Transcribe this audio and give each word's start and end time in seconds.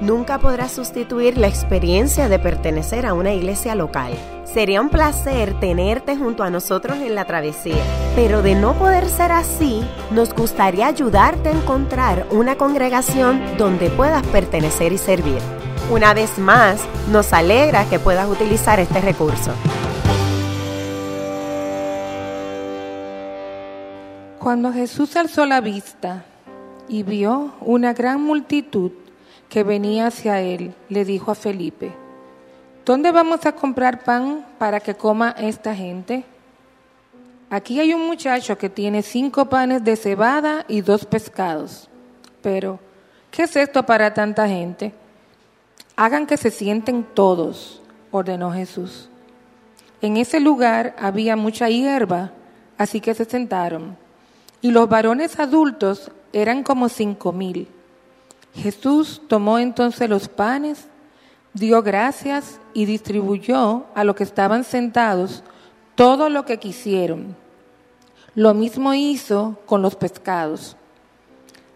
nunca 0.00 0.38
podrá 0.38 0.68
sustituir 0.68 1.38
la 1.38 1.48
experiencia 1.48 2.28
de 2.28 2.38
pertenecer 2.38 3.06
a 3.06 3.14
una 3.14 3.32
iglesia 3.32 3.74
local. 3.74 4.12
Sería 4.44 4.80
un 4.80 4.88
placer 4.88 5.58
tenerte 5.60 6.16
junto 6.16 6.42
a 6.42 6.50
nosotros 6.50 6.98
en 6.98 7.14
la 7.14 7.24
travesía, 7.24 7.82
pero 8.16 8.42
de 8.42 8.54
no 8.54 8.74
poder 8.74 9.08
ser 9.08 9.32
así, 9.32 9.82
nos 10.10 10.34
gustaría 10.34 10.86
ayudarte 10.86 11.50
a 11.50 11.52
encontrar 11.52 12.26
una 12.30 12.56
congregación 12.56 13.40
donde 13.58 13.90
puedas 13.90 14.26
pertenecer 14.28 14.92
y 14.92 14.98
servir. 14.98 15.38
Una 15.90 16.14
vez 16.14 16.38
más, 16.38 16.80
nos 17.10 17.32
alegra 17.32 17.84
que 17.88 17.98
puedas 17.98 18.28
utilizar 18.28 18.80
este 18.80 19.00
recurso. 19.00 19.52
Cuando 24.38 24.72
Jesús 24.72 25.16
alzó 25.16 25.44
la 25.44 25.60
vista 25.60 26.24
y 26.88 27.02
vio 27.02 27.52
una 27.60 27.92
gran 27.92 28.22
multitud 28.22 28.92
que 29.48 29.62
venía 29.62 30.08
hacia 30.08 30.40
él, 30.40 30.74
le 30.88 31.04
dijo 31.04 31.30
a 31.30 31.34
Felipe, 31.34 31.92
¿dónde 32.84 33.12
vamos 33.12 33.46
a 33.46 33.52
comprar 33.52 34.04
pan 34.04 34.46
para 34.58 34.80
que 34.80 34.94
coma 34.94 35.34
esta 35.38 35.74
gente? 35.74 36.24
Aquí 37.50 37.80
hay 37.80 37.94
un 37.94 38.06
muchacho 38.06 38.58
que 38.58 38.68
tiene 38.68 39.02
cinco 39.02 39.46
panes 39.46 39.82
de 39.82 39.96
cebada 39.96 40.66
y 40.68 40.82
dos 40.82 41.06
pescados. 41.06 41.88
Pero, 42.42 42.78
¿qué 43.30 43.44
es 43.44 43.56
esto 43.56 43.84
para 43.84 44.12
tanta 44.12 44.46
gente? 44.46 44.92
Hagan 45.96 46.26
que 46.26 46.36
se 46.36 46.50
sienten 46.50 47.04
todos, 47.14 47.80
ordenó 48.10 48.52
Jesús. 48.52 49.08
En 50.02 50.18
ese 50.18 50.40
lugar 50.40 50.94
había 50.98 51.36
mucha 51.36 51.70
hierba, 51.70 52.32
así 52.76 53.00
que 53.00 53.14
se 53.14 53.24
sentaron. 53.24 53.96
Y 54.60 54.70
los 54.70 54.88
varones 54.88 55.40
adultos 55.40 56.10
eran 56.34 56.62
como 56.62 56.88
cinco 56.88 57.32
mil. 57.32 57.66
Jesús 58.58 59.22
tomó 59.28 59.58
entonces 59.58 60.08
los 60.10 60.28
panes, 60.28 60.88
dio 61.54 61.82
gracias 61.82 62.60
y 62.74 62.84
distribuyó 62.84 63.86
a 63.94 64.04
los 64.04 64.16
que 64.16 64.24
estaban 64.24 64.64
sentados 64.64 65.44
todo 65.94 66.28
lo 66.28 66.44
que 66.44 66.58
quisieron. 66.58 67.36
Lo 68.34 68.54
mismo 68.54 68.94
hizo 68.94 69.58
con 69.66 69.80
los 69.80 69.94
pescados. 69.94 70.76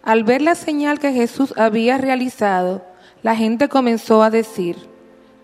Al 0.03 0.25
ver 0.25 0.43
la 0.43 0.57
señal 0.57 0.99
que 0.99 1.13
Jesús 1.13 1.55
había 1.57 1.99
realizado, 1.99 2.83
la 3.23 3.37
gente 3.37 3.69
comenzó 3.69 4.23
a 4.23 4.31
decir, 4.31 4.77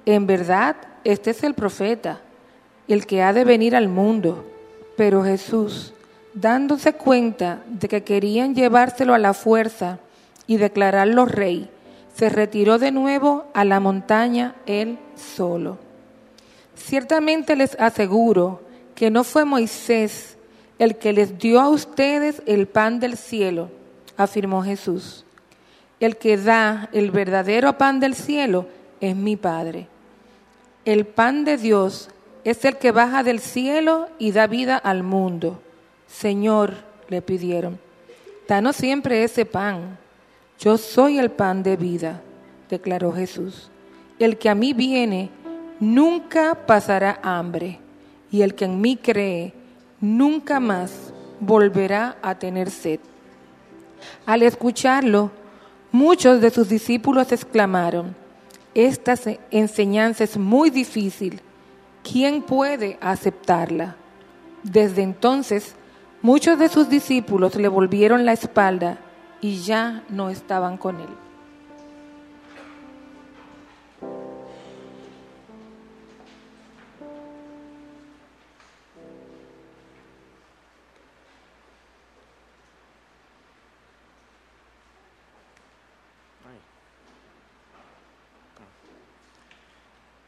en 0.07 0.27
verdad, 0.27 0.77
este 1.05 1.31
es 1.31 1.45
el 1.45 1.55
profeta, 1.55 2.21
el 2.89 3.07
que 3.07 3.23
ha 3.23 3.33
de 3.33 3.45
venir 3.45 3.77
al 3.77 3.89
mundo. 3.89 4.45
Pero 4.97 5.23
Jesús, 5.23 5.95
dándose 6.35 6.95
cuenta 6.95 7.63
de 7.69 7.87
que 7.89 8.03
querían 8.03 8.55
llevárselo 8.55 9.15
a 9.15 9.19
la 9.19 9.35
fuerza 9.35 10.01
y 10.49 10.57
declararlo 10.57 11.27
rey, 11.27 11.71
se 12.17 12.29
retiró 12.29 12.81
de 12.81 12.91
nuevo 12.91 13.47
a 13.55 13.65
la 13.65 13.79
montaña 13.79 14.57
él 14.67 14.99
solo. 15.15 15.79
Ciertamente 16.75 17.55
les 17.55 17.79
aseguro 17.79 18.63
que 18.97 19.11
no 19.11 19.23
fue 19.23 19.45
Moisés 19.45 20.37
el 20.81 20.97
que 20.97 21.13
les 21.13 21.39
dio 21.39 21.61
a 21.61 21.69
ustedes 21.69 22.43
el 22.47 22.67
pan 22.67 22.99
del 22.99 23.17
cielo, 23.17 23.71
afirmó 24.17 24.65
Jesús. 24.65 25.25
El 26.01 26.17
que 26.17 26.37
da 26.37 26.89
el 26.93 27.11
verdadero 27.11 27.77
pan 27.79 28.01
del 28.01 28.15
cielo 28.15 28.67
es 29.01 29.15
mi 29.15 29.37
Padre. 29.37 29.87
El 30.85 31.07
pan 31.07 31.45
de 31.45 31.57
Dios 31.57 32.09
es 32.45 32.65
el 32.65 32.77
que 32.77 32.93
baja 32.93 33.23
del 33.23 33.41
cielo 33.41 34.09
y 34.19 34.33
da 34.33 34.47
vida 34.47 34.77
al 34.77 35.03
mundo. 35.03 35.61
Señor, 36.07 36.75
le 37.09 37.23
pidieron, 37.23 37.79
danos 38.47 38.77
siempre 38.77 39.25
ese 39.25 39.45
pan. 39.45 39.99
Yo 40.59 40.77
soy 40.77 41.19
el 41.19 41.31
pan 41.31 41.63
de 41.63 41.77
vida, 41.77 42.21
declaró 42.69 43.13
Jesús. 43.13 43.71
El 44.19 44.39
que 44.39 44.49
a 44.49 44.57
mí 44.57 44.73
viene 44.73 45.31
nunca 45.79 46.67
pasará 46.67 47.21
hambre, 47.23 47.79
y 48.33 48.43
el 48.43 48.57
que 48.57 48.65
en 48.65 48.81
mí 48.81 48.97
cree 48.97 49.55
nunca 50.01 50.59
más 50.59 51.13
volverá 51.39 52.19
a 52.23 52.37
tener 52.37 52.71
sed. 52.71 52.99
Al 54.27 54.43
escucharlo, 54.43 55.31
muchos 55.93 56.41
de 56.41 56.51
sus 56.51 56.69
discípulos 56.69 57.31
exclamaron, 57.31 58.17
esta 58.75 59.15
enseñanza 59.53 60.25
es 60.25 60.37
muy 60.37 60.71
difícil, 60.71 61.41
¿quién 62.03 62.43
puede 62.43 62.99
aceptarla? 63.01 63.95
Desde 64.65 65.03
entonces, 65.03 65.77
muchos 66.21 66.59
de 66.59 66.69
sus 66.69 66.89
discípulos 66.89 67.55
le 67.55 67.69
volvieron 67.69 68.27
la 68.27 68.33
espalda 68.33 68.99
y 69.41 69.63
ya 69.63 70.05
no 70.09 70.31
estaban 70.31 70.77
con 70.77 71.01
él. 71.01 71.09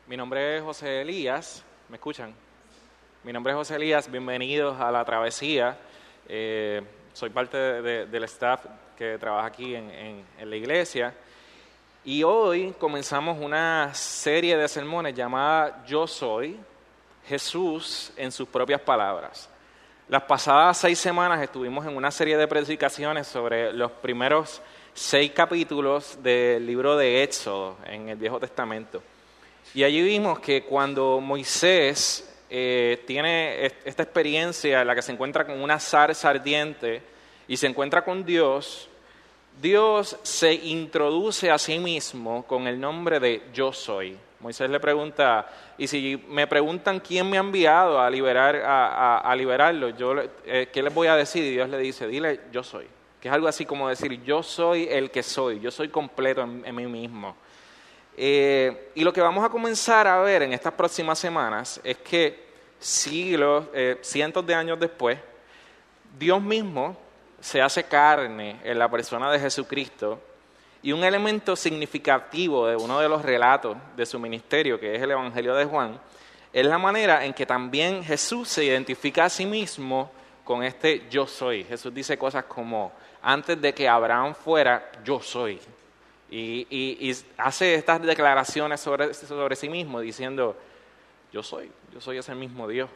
Mi 0.06 0.16
nombre 0.16 0.56
es 0.56 0.65
José 0.65 1.03
Elías, 1.03 1.62
¿me 1.88 1.94
escuchan? 1.94 2.34
Mi 3.22 3.32
nombre 3.32 3.53
es 3.53 3.56
José 3.56 3.77
Elías, 3.77 4.10
bienvenidos 4.10 4.81
a 4.81 4.91
La 4.91 5.04
Travesía. 5.04 5.78
Eh, 6.27 6.82
soy 7.12 7.31
parte 7.31 7.56
del 7.56 8.25
staff 8.25 8.66
que 9.00 9.16
trabaja 9.16 9.47
aquí 9.47 9.75
en, 9.75 10.27
la 10.43 10.56
iglesia. 10.56 11.15
Y 12.05 12.22
hoy 12.22 12.75
comenzamos 12.78 13.38
una 13.41 13.94
serie 13.94 14.59
de 14.59 14.69
sermones 14.69 15.15
llamada 15.15 15.83
Yo 15.87 16.06
Soy, 16.06 16.59
Jesús 17.27 18.12
en 18.15 18.31
sus 18.31 18.47
propias 18.47 18.83
palabras. 18.83 19.49
Las 20.06 20.25
pasadas 20.25 20.77
seis 20.77 20.99
semanas 20.99 21.41
estuvimos 21.43 21.87
en 21.87 21.97
una 21.97 22.10
serie 22.10 22.37
de 22.37 22.47
predicaciones 22.47 23.27
sobre 23.27 23.72
los 23.72 23.91
primeros 23.91 24.60
seis 24.93 25.33
capítulos 25.34 26.19
del 26.22 26.66
libro 26.66 26.94
de 26.99 27.22
Éxodo 27.22 27.78
en 27.87 28.10
el 28.10 28.19
Viejo 28.19 28.39
Testamento. 28.39 29.03
Y 29.72 29.83
allí 29.83 30.03
vimos 30.03 30.41
que 30.41 30.65
cuando 30.65 31.21
Moisés 31.22 32.37
eh, 32.50 33.03
tiene 33.06 33.65
esta 33.65 34.03
experiencia 34.03 34.83
en 34.83 34.87
la 34.87 34.94
que 34.94 35.00
se 35.00 35.12
encuentra 35.12 35.47
con 35.47 35.59
una 35.59 35.81
zarza 35.81 36.28
ardiente 36.28 37.19
y 37.50 37.56
se 37.56 37.66
encuentra 37.66 38.05
con 38.05 38.25
Dios, 38.25 38.88
Dios 39.61 40.16
se 40.22 40.55
introduce 40.55 41.50
a 41.50 41.59
sí 41.59 41.81
mismo 41.81 42.47
con 42.47 42.69
el 42.69 42.78
nombre 42.78 43.19
de 43.19 43.43
yo 43.53 43.72
soy. 43.72 44.16
Moisés 44.38 44.71
le 44.71 44.78
pregunta, 44.78 45.49
y 45.77 45.89
si 45.89 46.25
me 46.28 46.47
preguntan 46.47 47.00
quién 47.00 47.28
me 47.28 47.39
ha 47.39 47.41
enviado 47.41 48.00
a, 48.00 48.09
liberar, 48.09 48.62
a, 48.65 49.34
liberarlo, 49.34 49.89
yo, 49.89 50.15
eh, 50.47 50.69
¿qué 50.72 50.81
les 50.81 50.94
voy 50.94 51.09
a 51.09 51.16
decir? 51.16 51.43
Y 51.43 51.50
Dios 51.50 51.69
le 51.69 51.78
dice, 51.78 52.06
dile, 52.06 52.41
yo 52.53 52.62
soy. 52.62 52.87
Que 53.21 53.27
es 53.27 53.34
algo 53.34 53.49
así 53.49 53.66
como 53.66 53.89
decir, 53.89 54.22
yo 54.22 54.44
soy 54.44 54.87
el 54.89 55.10
que 55.10 55.25
soy, 55.25 55.59
yo 55.59 55.72
soy 55.72 55.89
completo 55.89 56.43
en 56.43 56.72
mí 56.72 56.87
mismo. 56.87 57.34
Eh, 58.16 58.93
y 58.94 59.03
lo 59.03 59.12
que 59.12 59.22
vamos 59.22 59.44
a 59.44 59.49
comenzar 59.49 60.06
a 60.06 60.21
ver 60.21 60.43
en 60.43 60.53
estas 60.53 60.75
próximas 60.75 61.19
semanas 61.19 61.81
es 61.83 61.97
que 61.97 62.44
siglos, 62.78 63.65
eh, 63.75 63.99
cientos 64.03 64.47
de 64.47 64.55
años 64.55 64.78
después, 64.78 65.19
Dios 66.16 66.41
mismo 66.41 67.09
se 67.41 67.62
hace 67.62 67.84
carne 67.84 68.61
en 68.65 68.78
la 68.78 68.91
persona 68.91 69.31
de 69.33 69.39
Jesucristo 69.39 70.21
y 70.83 70.93
un 70.93 71.05
elemento 71.05 71.57
significativo 71.57 72.66
de 72.66 72.77
uno 72.77 73.01
de 73.01 73.09
los 73.09 73.22
relatos 73.22 73.77
de 73.97 74.07
su 74.07 74.19
ministerio, 74.19 74.78
que 74.81 74.95
es 74.95 75.03
el 75.03 75.10
Evangelio 75.10 75.54
de 75.54 75.65
Juan, 75.65 76.01
es 76.53 76.66
la 76.66 76.78
manera 76.78 77.25
en 77.25 77.34
que 77.34 77.47
también 77.47 78.03
Jesús 78.03 78.48
se 78.48 78.65
identifica 78.65 79.27
a 79.27 79.31
sí 79.31 79.47
mismo 79.47 80.10
con 80.45 80.65
este 80.65 81.07
yo 81.10 81.27
soy. 81.27 81.65
Jesús 81.65 81.95
dice 81.95 82.19
cosas 82.19 82.45
como, 82.45 82.92
antes 83.22 83.60
de 83.60 83.72
que 83.72 83.89
Abraham 83.89 84.34
fuera, 84.34 84.91
yo 85.04 85.21
soy. 85.21 85.60
Y, 86.31 87.15
hace 87.37 87.75
estas 87.75 88.03
declaraciones 88.03 88.81
sobre, 88.81 89.15
sobre, 89.15 89.57
sí 89.57 89.69
mismo 89.69 90.01
diciendo, 90.01 90.57
yo 91.33 91.42
soy, 91.42 91.71
yo 91.92 92.01
soy 92.01 92.19
ese 92.19 92.34
mismo 92.34 92.69
Dios. 92.69 92.89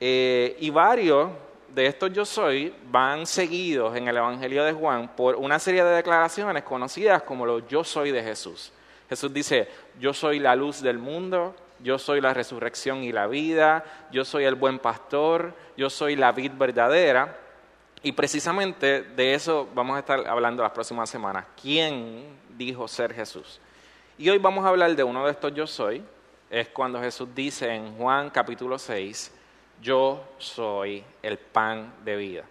Eh, 0.00 0.56
y 0.60 0.70
varios 0.70 1.30
de 1.74 1.86
estos 1.86 2.12
yo 2.12 2.24
soy 2.24 2.74
van 2.90 3.26
seguidos 3.26 3.96
en 3.96 4.08
el 4.08 4.16
Evangelio 4.16 4.64
de 4.64 4.72
Juan 4.72 5.08
por 5.14 5.36
una 5.36 5.58
serie 5.58 5.84
de 5.84 5.96
declaraciones 5.96 6.62
conocidas 6.64 7.22
como 7.22 7.46
los 7.46 7.66
yo 7.68 7.84
soy 7.84 8.10
de 8.10 8.22
Jesús. 8.22 8.72
Jesús 9.08 9.32
dice, 9.32 9.68
yo 9.98 10.12
soy 10.12 10.38
la 10.38 10.54
luz 10.54 10.82
del 10.82 10.98
mundo, 10.98 11.54
yo 11.80 11.98
soy 11.98 12.20
la 12.20 12.34
resurrección 12.34 13.02
y 13.04 13.12
la 13.12 13.26
vida, 13.26 13.84
yo 14.10 14.24
soy 14.24 14.44
el 14.44 14.54
buen 14.54 14.78
pastor, 14.78 15.54
yo 15.76 15.88
soy 15.88 16.16
la 16.16 16.32
vid 16.32 16.52
verdadera. 16.52 17.38
Y 18.02 18.12
precisamente 18.12 19.02
de 19.02 19.34
eso 19.34 19.68
vamos 19.74 19.96
a 19.96 20.00
estar 20.00 20.26
hablando 20.26 20.62
las 20.62 20.72
próximas 20.72 21.08
semanas. 21.08 21.46
¿Quién 21.60 22.38
dijo 22.56 22.86
ser 22.86 23.14
Jesús? 23.14 23.60
Y 24.16 24.28
hoy 24.28 24.38
vamos 24.38 24.64
a 24.64 24.68
hablar 24.68 24.94
de 24.94 25.04
uno 25.04 25.24
de 25.24 25.32
estos 25.32 25.54
yo 25.54 25.66
soy. 25.66 26.02
Es 26.50 26.68
cuando 26.68 27.00
Jesús 27.00 27.28
dice 27.34 27.72
en 27.72 27.96
Juan 27.96 28.30
capítulo 28.30 28.78
6, 28.78 29.32
yo 29.80 30.24
soy 30.38 31.04
el 31.22 31.38
pan 31.38 31.94
de 32.04 32.16
vida. 32.16 32.44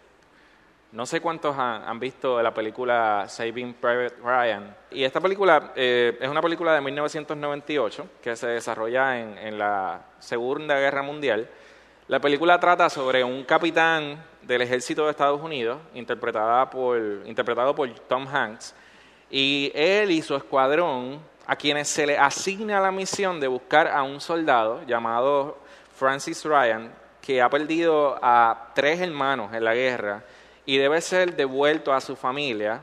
No 0.91 1.05
sé 1.05 1.19
cuántos 1.19 1.55
han, 1.57 1.99
visto 1.99 2.41
la 2.41 2.53
película 2.53 3.25
Saving 3.27 3.73
Private 3.73 4.15
Ryan. 4.23 4.75
Y 4.89 5.03
esta 5.03 5.19
película 5.19 5.73
eh, 5.75 6.17
es 6.19 6.29
una 6.29 6.41
película 6.41 6.73
de 6.73 6.81
1998 6.81 8.09
que 8.21 8.35
se 8.35 8.47
desarrolla 8.47 9.19
en, 9.19 9.37
en 9.37 9.57
la 9.57 10.01
Segunda 10.19 10.79
Guerra 10.79 11.01
Mundial. 11.01 11.49
La 12.07 12.21
película 12.21 12.57
trata 12.57 12.89
sobre 12.89 13.21
un 13.21 13.43
capitán 13.43 14.23
del 14.43 14.61
ejército 14.61 15.03
de 15.03 15.11
Estados 15.11 15.41
Unidos, 15.41 15.77
interpretada 15.93 16.69
por, 16.69 16.97
interpretado 17.25 17.75
por 17.75 17.89
Tom 18.07 18.25
Hanks, 18.25 18.73
y 19.29 19.71
él 19.75 20.11
y 20.11 20.21
su 20.21 20.35
escuadrón, 20.35 21.19
a 21.45 21.55
quienes 21.55 21.89
se 21.89 22.07
le 22.07 22.17
asigna 22.17 22.79
la 22.79 22.91
misión 22.91 23.39
de 23.39 23.47
buscar 23.47 23.87
a 23.87 24.03
un 24.03 24.21
soldado 24.21 24.83
llamado 24.85 25.57
Francis 25.93 26.43
Ryan, 26.45 26.93
que 27.27 27.41
ha 27.41 27.49
perdido 27.49 28.17
a 28.21 28.69
tres 28.73 29.01
hermanos 29.01 29.53
en 29.53 29.61
la 29.61 29.75
guerra 29.75 30.23
y 30.65 30.77
debe 30.77 31.01
ser 31.01 31.35
devuelto 31.35 31.91
a 31.93 31.99
su 31.99 32.15
familia, 32.15 32.79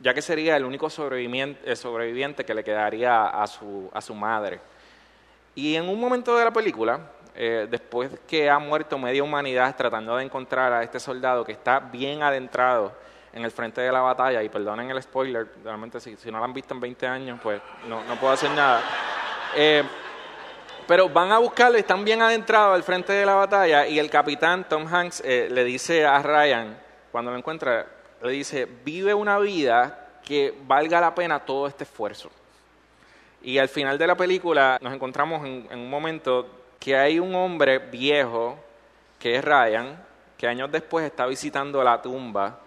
ya 0.00 0.14
que 0.14 0.22
sería 0.22 0.56
el 0.56 0.64
único 0.64 0.88
sobreviviente, 0.88 1.76
sobreviviente 1.76 2.46
que 2.46 2.54
le 2.54 2.64
quedaría 2.64 3.26
a 3.26 3.46
su, 3.46 3.90
a 3.92 4.00
su 4.00 4.14
madre. 4.14 4.58
Y 5.54 5.74
en 5.74 5.86
un 5.86 6.00
momento 6.00 6.34
de 6.34 6.46
la 6.46 6.50
película, 6.50 7.10
eh, 7.34 7.66
después 7.70 8.10
que 8.26 8.48
ha 8.48 8.58
muerto 8.58 8.96
media 8.96 9.22
humanidad 9.22 9.76
tratando 9.76 10.16
de 10.16 10.24
encontrar 10.24 10.72
a 10.72 10.82
este 10.82 10.98
soldado 10.98 11.44
que 11.44 11.52
está 11.52 11.78
bien 11.78 12.22
adentrado 12.22 12.94
en 13.34 13.44
el 13.44 13.50
frente 13.50 13.82
de 13.82 13.92
la 13.92 14.00
batalla, 14.00 14.42
y 14.42 14.48
perdonen 14.48 14.90
el 14.90 15.02
spoiler, 15.02 15.46
realmente 15.62 16.00
si, 16.00 16.16
no 16.30 16.38
lo 16.38 16.44
han 16.44 16.54
visto 16.54 16.72
en 16.72 16.80
20 16.80 17.06
años, 17.06 17.38
pues 17.42 17.60
no, 17.86 18.00
puedo 18.18 18.32
hacer 18.32 18.50
nada. 18.52 18.80
Eh, 19.54 19.82
pero 20.88 21.06
van 21.06 21.30
a 21.30 21.38
buscarlo 21.38 21.76
están 21.76 22.02
bien 22.02 22.22
adentrados 22.22 22.74
al 22.74 22.82
frente 22.82 23.12
de 23.12 23.26
la 23.26 23.34
batalla 23.34 23.86
y 23.86 23.98
el 23.98 24.08
capitán 24.08 24.66
Tom 24.66 24.86
Hanks 24.86 25.22
eh, 25.22 25.48
le 25.50 25.62
dice 25.62 26.06
a 26.06 26.22
Ryan, 26.22 26.78
cuando 27.12 27.30
lo 27.30 27.36
encuentra, 27.36 27.86
le 28.22 28.32
dice, 28.32 28.66
vive 28.86 29.12
una 29.12 29.38
vida 29.38 30.08
que 30.24 30.54
valga 30.66 30.98
la 30.98 31.14
pena 31.14 31.40
todo 31.40 31.66
este 31.66 31.84
esfuerzo. 31.84 32.30
Y 33.42 33.58
al 33.58 33.68
final 33.68 33.98
de 33.98 34.06
la 34.06 34.16
película 34.16 34.78
nos 34.80 34.94
encontramos 34.94 35.46
en 35.46 35.78
un 35.78 35.90
momento 35.90 36.46
que 36.80 36.96
hay 36.96 37.18
un 37.18 37.34
hombre 37.34 37.78
viejo, 37.78 38.58
que 39.18 39.36
es 39.36 39.44
Ryan, 39.44 40.02
que 40.38 40.48
años 40.48 40.72
después 40.72 41.04
está 41.04 41.26
visitando 41.26 41.84
la 41.84 42.00
tumba 42.00 42.60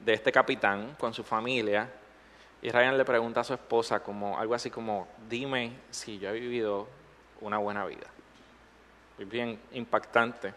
de 0.00 0.14
este 0.14 0.32
capitán 0.32 0.96
con 0.98 1.14
su 1.14 1.22
familia, 1.22 1.88
y 2.60 2.70
Ryan 2.70 2.98
le 2.98 3.04
pregunta 3.04 3.42
a 3.42 3.44
su 3.44 3.54
esposa 3.54 4.00
como 4.00 4.36
algo 4.36 4.54
así 4.54 4.68
como, 4.68 5.06
dime 5.28 5.74
si 5.90 6.18
yo 6.18 6.30
he 6.30 6.40
vivido 6.40 6.97
una 7.40 7.58
buena 7.58 7.84
vida. 7.86 8.06
Es 9.18 9.28
bien 9.28 9.58
impactante. 9.72 10.54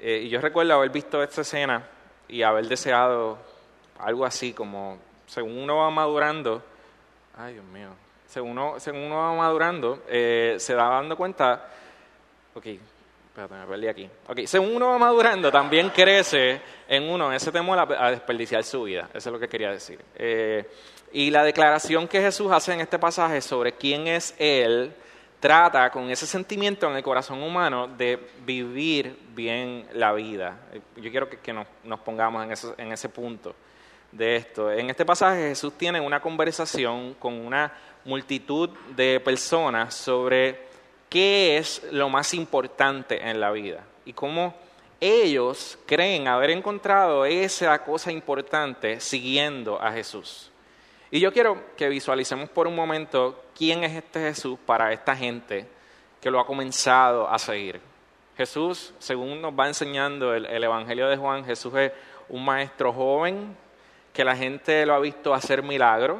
Eh, 0.00 0.22
y 0.24 0.28
yo 0.28 0.40
recuerdo 0.40 0.74
haber 0.74 0.90
visto 0.90 1.22
esta 1.22 1.42
escena 1.42 1.86
y 2.28 2.42
haber 2.42 2.66
deseado 2.66 3.38
algo 3.98 4.24
así 4.24 4.52
como, 4.52 4.98
según 5.26 5.58
uno 5.58 5.76
va 5.76 5.90
madurando, 5.90 6.62
ay 7.36 7.54
Dios 7.54 7.64
mío, 7.66 7.90
según 8.26 8.52
uno, 8.52 8.80
según 8.80 9.02
uno 9.02 9.16
va 9.16 9.34
madurando, 9.34 10.02
eh, 10.08 10.56
se 10.58 10.74
va 10.74 10.88
dando 10.88 11.16
cuenta 11.16 11.68
Ok, 12.54 12.66
espérate, 12.66 13.54
me 13.54 13.66
perdí 13.66 13.88
aquí. 13.88 14.10
Ok, 14.28 14.40
según 14.44 14.76
uno 14.76 14.88
va 14.88 14.98
madurando, 14.98 15.50
también 15.50 15.88
crece 15.88 16.60
en 16.86 17.04
uno 17.04 17.32
ese 17.32 17.50
temor 17.50 17.78
a, 17.78 18.10
desperdiciar 18.10 18.62
su 18.62 18.82
vida. 18.82 19.08
Eso 19.14 19.30
es 19.30 19.32
lo 19.32 19.38
que 19.38 19.48
quería 19.48 19.70
decir. 19.70 19.98
Eh, 20.16 20.70
y 21.12 21.30
la 21.30 21.44
declaración 21.44 22.06
que 22.08 22.20
Jesús 22.20 22.52
hace 22.52 22.74
en 22.74 22.80
este 22.80 22.98
pasaje 22.98 23.40
sobre 23.40 23.72
quién 23.72 24.06
es 24.06 24.34
Él, 24.38 24.92
trata 25.42 25.90
con 25.90 26.08
ese 26.08 26.24
sentimiento 26.24 26.88
en 26.88 26.94
el 26.94 27.02
corazón 27.02 27.42
humano 27.42 27.88
de 27.88 28.28
vivir 28.46 29.18
bien 29.34 29.88
la 29.92 30.12
vida. 30.12 30.56
Yo 30.94 31.10
quiero 31.10 31.28
que, 31.28 31.52
nos, 31.52 31.66
pongamos 32.04 32.64
en 32.78 32.92
ese 32.92 33.08
punto 33.08 33.52
de 34.12 34.36
esto. 34.36 34.70
En 34.70 34.88
este 34.88 35.04
pasaje 35.04 35.48
Jesús 35.48 35.72
tiene 35.76 36.00
una 36.00 36.22
conversación 36.22 37.14
con 37.14 37.34
una 37.34 37.72
multitud 38.04 38.70
de 38.94 39.18
personas 39.18 39.94
sobre 39.94 40.60
qué 41.08 41.56
es 41.56 41.82
lo 41.90 42.08
más 42.08 42.34
importante 42.34 43.28
en 43.28 43.40
la 43.40 43.50
vida 43.50 43.84
y 44.04 44.12
cómo 44.12 44.54
ellos 45.00 45.76
creen 45.86 46.28
haber 46.28 46.50
encontrado 46.50 47.24
esa 47.24 47.82
cosa 47.82 48.12
importante 48.12 49.00
siguiendo 49.00 49.82
a 49.82 49.90
Jesús. 49.90 50.51
Y 51.14 51.20
yo 51.20 51.30
quiero 51.30 51.62
que 51.76 51.90
visualicemos 51.90 52.48
por 52.48 52.66
un 52.66 52.74
momento 52.74 53.44
quién 53.54 53.84
es 53.84 53.92
este 53.92 54.18
Jesús 54.18 54.58
para 54.64 54.94
esta 54.94 55.14
gente 55.14 55.68
que 56.22 56.30
lo 56.30 56.40
ha 56.40 56.46
comenzado 56.46 57.28
a 57.28 57.38
seguir. 57.38 57.82
Jesús, 58.34 58.94
según 58.98 59.42
nos 59.42 59.52
va 59.52 59.68
enseñando 59.68 60.34
el, 60.34 60.46
Evangelio 60.64 61.06
de 61.10 61.18
Juan, 61.18 61.44
Jesús 61.44 61.74
es 61.74 61.92
un 62.30 62.42
maestro 62.42 62.94
joven 62.94 63.54
que 64.14 64.24
la 64.24 64.34
gente 64.34 64.86
lo 64.86 64.94
ha 64.94 65.00
visto 65.00 65.34
hacer 65.34 65.62
milagros, 65.62 66.18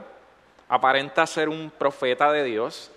aparenta 0.69 1.27
ser 1.27 1.49
un 1.49 1.71
profeta 1.71 2.31
de 2.31 2.44
Dios, 2.44 2.91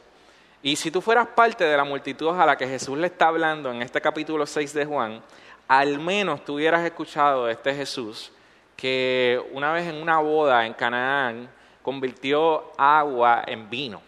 y 0.62 0.76
si 0.76 0.92
tú 0.92 1.00
fueras 1.00 1.28
parte 1.28 1.64
de 1.64 1.78
la 1.78 1.86
multitud 1.86 2.38
a 2.38 2.46
la 2.46 2.58
que 2.58 2.68
Jesús 2.68 2.98
le 2.98 3.08
está 3.08 3.30
hablando 3.30 3.72
en 3.72 3.82
este 3.82 4.02
capítulo 4.02 4.46
6 4.46 4.74
de 4.74 4.84
Juan, 4.86 5.22
al 5.70 5.98
menos 6.00 6.44
tú 6.44 6.56
hubieras 6.56 6.84
escuchado 6.84 7.46
de 7.46 7.54
este 7.54 7.74
Jesús 7.74 8.34
que 8.76 9.42
una 9.54 9.72
vez 9.72 9.88
en 9.88 9.96
una 9.96 10.20
boda 10.20 10.66
en 10.66 10.74
Canaán 10.74 11.55
convirtió 11.86 12.72
agua 12.78 13.44
en 13.46 13.70
vino. 13.70 14.02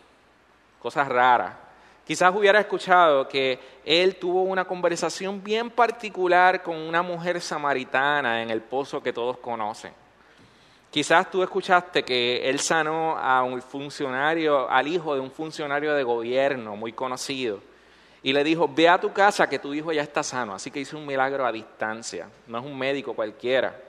Cosas 0.82 1.08
raras. 1.08 1.54
Quizás 2.08 2.36
hubiera 2.36 2.60
escuchado 2.60 3.28
que 3.28 3.60
él 3.86 4.16
tuvo 4.16 4.42
una 4.42 4.66
conversación 4.66 5.44
bien 5.44 5.70
particular 5.70 6.64
con 6.64 6.76
una 6.76 7.04
mujer 7.04 7.40
samaritana 7.40 8.42
en 8.42 8.50
el 8.50 8.62
pozo 8.62 9.04
que 9.04 9.14
todos 9.14 9.38
conocen. 9.38 9.94
Quizás 10.90 11.30
tú 11.30 11.44
escuchaste 11.44 12.02
que 12.02 12.50
él 12.50 12.60
sanó 12.60 13.16
a 13.16 13.44
un 13.44 13.62
funcionario, 13.62 14.68
al 14.68 14.88
hijo 14.88 15.14
de 15.14 15.20
un 15.20 15.30
funcionario 15.30 15.94
de 15.94 16.02
gobierno 16.02 16.76
muy 16.76 16.94
conocido. 16.94 17.60
Y 18.24 18.34
le 18.34 18.44
dijo, 18.44 18.68
ve 18.68 18.90
a 18.90 19.00
tu 19.00 19.14
casa 19.14 19.48
que 19.48 19.60
tu 19.60 19.72
hijo 19.72 19.92
ya 19.92 20.02
está 20.02 20.24
sano. 20.24 20.56
Así 20.56 20.72
que 20.72 20.80
hizo 20.80 20.98
un 20.98 21.06
milagro 21.06 21.46
a 21.46 21.52
distancia. 21.52 22.28
No 22.48 22.58
es 22.58 22.66
un 22.66 22.76
médico 22.76 23.14
cualquiera. 23.14 23.80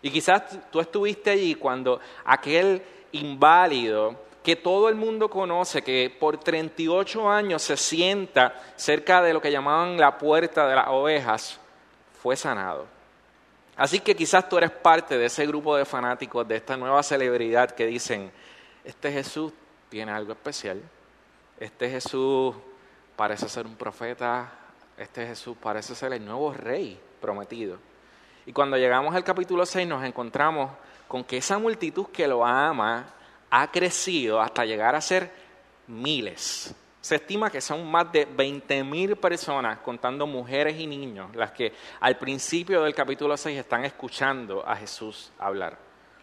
Y 0.00 0.10
quizás 0.10 0.70
tú 0.70 0.80
estuviste 0.80 1.30
allí 1.30 1.56
cuando 1.56 2.00
aquel 2.24 2.80
inválido 3.16 4.16
que 4.42 4.54
todo 4.54 4.88
el 4.88 4.94
mundo 4.94 5.28
conoce, 5.28 5.82
que 5.82 6.14
por 6.20 6.38
38 6.38 7.28
años 7.28 7.62
se 7.62 7.76
sienta 7.76 8.54
cerca 8.76 9.20
de 9.20 9.32
lo 9.32 9.40
que 9.40 9.50
llamaban 9.50 9.96
la 9.96 10.16
puerta 10.18 10.68
de 10.68 10.76
las 10.76 10.86
ovejas, 10.86 11.58
fue 12.22 12.36
sanado. 12.36 12.86
Así 13.76 13.98
que 13.98 14.14
quizás 14.14 14.48
tú 14.48 14.56
eres 14.56 14.70
parte 14.70 15.18
de 15.18 15.26
ese 15.26 15.46
grupo 15.46 15.76
de 15.76 15.84
fanáticos, 15.84 16.46
de 16.46 16.56
esta 16.56 16.76
nueva 16.76 17.02
celebridad 17.02 17.72
que 17.72 17.86
dicen, 17.86 18.30
este 18.84 19.10
Jesús 19.10 19.52
tiene 19.88 20.12
algo 20.12 20.32
especial, 20.32 20.80
este 21.58 21.90
Jesús 21.90 22.54
parece 23.16 23.48
ser 23.48 23.66
un 23.66 23.74
profeta, 23.74 24.48
este 24.96 25.26
Jesús 25.26 25.56
parece 25.60 25.94
ser 25.94 26.12
el 26.12 26.24
nuevo 26.24 26.52
rey 26.52 27.00
prometido. 27.20 27.78
Y 28.46 28.52
cuando 28.52 28.76
llegamos 28.76 29.14
al 29.14 29.24
capítulo 29.24 29.66
6 29.66 29.88
nos 29.88 30.04
encontramos 30.04 30.70
con 31.08 31.24
que 31.24 31.38
esa 31.38 31.58
multitud 31.58 32.06
que 32.12 32.28
lo 32.28 32.46
ama 32.46 33.06
ha 33.50 33.70
crecido 33.70 34.40
hasta 34.40 34.64
llegar 34.64 34.94
a 34.94 35.00
ser 35.00 35.30
miles. 35.86 36.74
Se 37.00 37.14
estima 37.14 37.50
que 37.50 37.60
son 37.60 37.88
más 37.88 38.10
de 38.10 38.26
20.000 38.28 39.16
personas, 39.16 39.78
contando 39.78 40.26
mujeres 40.26 40.78
y 40.78 40.86
niños, 40.86 41.34
las 41.36 41.52
que 41.52 41.72
al 42.00 42.18
principio 42.18 42.82
del 42.82 42.94
capítulo 42.94 43.36
6 43.36 43.58
están 43.58 43.84
escuchando 43.84 44.66
a 44.66 44.74
Jesús 44.74 45.30
hablar. 45.38 45.78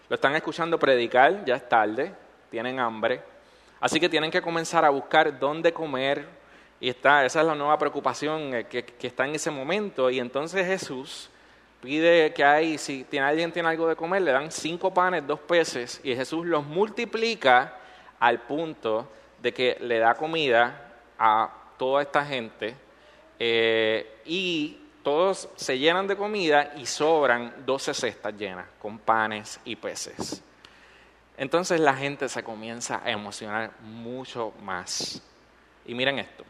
Lo 0.10 0.16
están 0.16 0.36
escuchando 0.36 0.78
predicar, 0.78 1.46
ya 1.46 1.56
es 1.56 1.70
tarde, 1.70 2.14
tienen 2.52 2.80
hambre, 2.80 3.22
así 3.80 4.00
que 4.00 4.10
tienen 4.10 4.30
que 4.30 4.42
comenzar 4.42 4.84
a 4.84 4.90
buscar 4.90 5.40
dónde 5.40 5.72
comer. 5.72 6.28
Y 6.82 6.90
está, 6.90 7.24
esa 7.24 7.40
es 7.40 7.48
la 7.48 7.56
nueva 7.56 7.78
preocupación 7.78 8.54
eh, 8.54 8.66
que, 8.66 8.84
que 8.84 9.08
está 9.08 9.26
en 9.26 9.36
ese 9.36 9.50
momento. 9.50 10.10
Y 10.10 10.20
entonces 10.20 10.68
Jesús 10.68 11.30
pide 11.84 12.34
que 12.34 12.46
hay, 12.46 12.78
si 12.78 13.04
tiene, 13.04 13.28
alguien 13.28 13.52
tiene 13.52 13.68
algo 13.68 13.90
de 13.90 13.98
comer, 13.98 14.22
le 14.22 14.32
dan 14.32 14.50
cinco 14.50 14.94
panes, 14.94 15.28
dos 15.28 15.42
peces, 15.42 16.00
y 16.02 16.16
Jesús 16.16 16.46
los 16.46 16.66
multiplica 16.66 17.78
al 18.22 18.40
punto 18.40 19.12
de 19.42 19.54
que 19.54 19.78
le 19.82 20.00
da 20.00 20.16
comida 20.16 20.94
a 21.20 21.54
toda 21.78 22.04
esta 22.04 22.26
gente 22.26 22.74
eh, 23.38 24.22
y 24.24 24.80
todos 25.04 25.50
se 25.58 25.78
llenan 25.78 26.08
de 26.08 26.16
comida 26.16 26.72
y 26.78 26.86
sobran 26.86 27.54
12 27.66 27.94
cestas 27.94 28.34
llenas 28.34 28.66
con 28.82 28.98
panes 28.98 29.60
y 29.66 29.76
peces. 29.76 30.42
Entonces 31.36 31.82
la 31.82 31.94
gente 31.94 32.30
se 32.30 32.44
comienza 32.44 33.02
a 33.04 33.12
emocionar 33.12 33.72
mucho 33.82 34.54
más. 34.62 35.22
Y 35.86 35.94
miren 35.94 36.20
esto, 36.20 36.46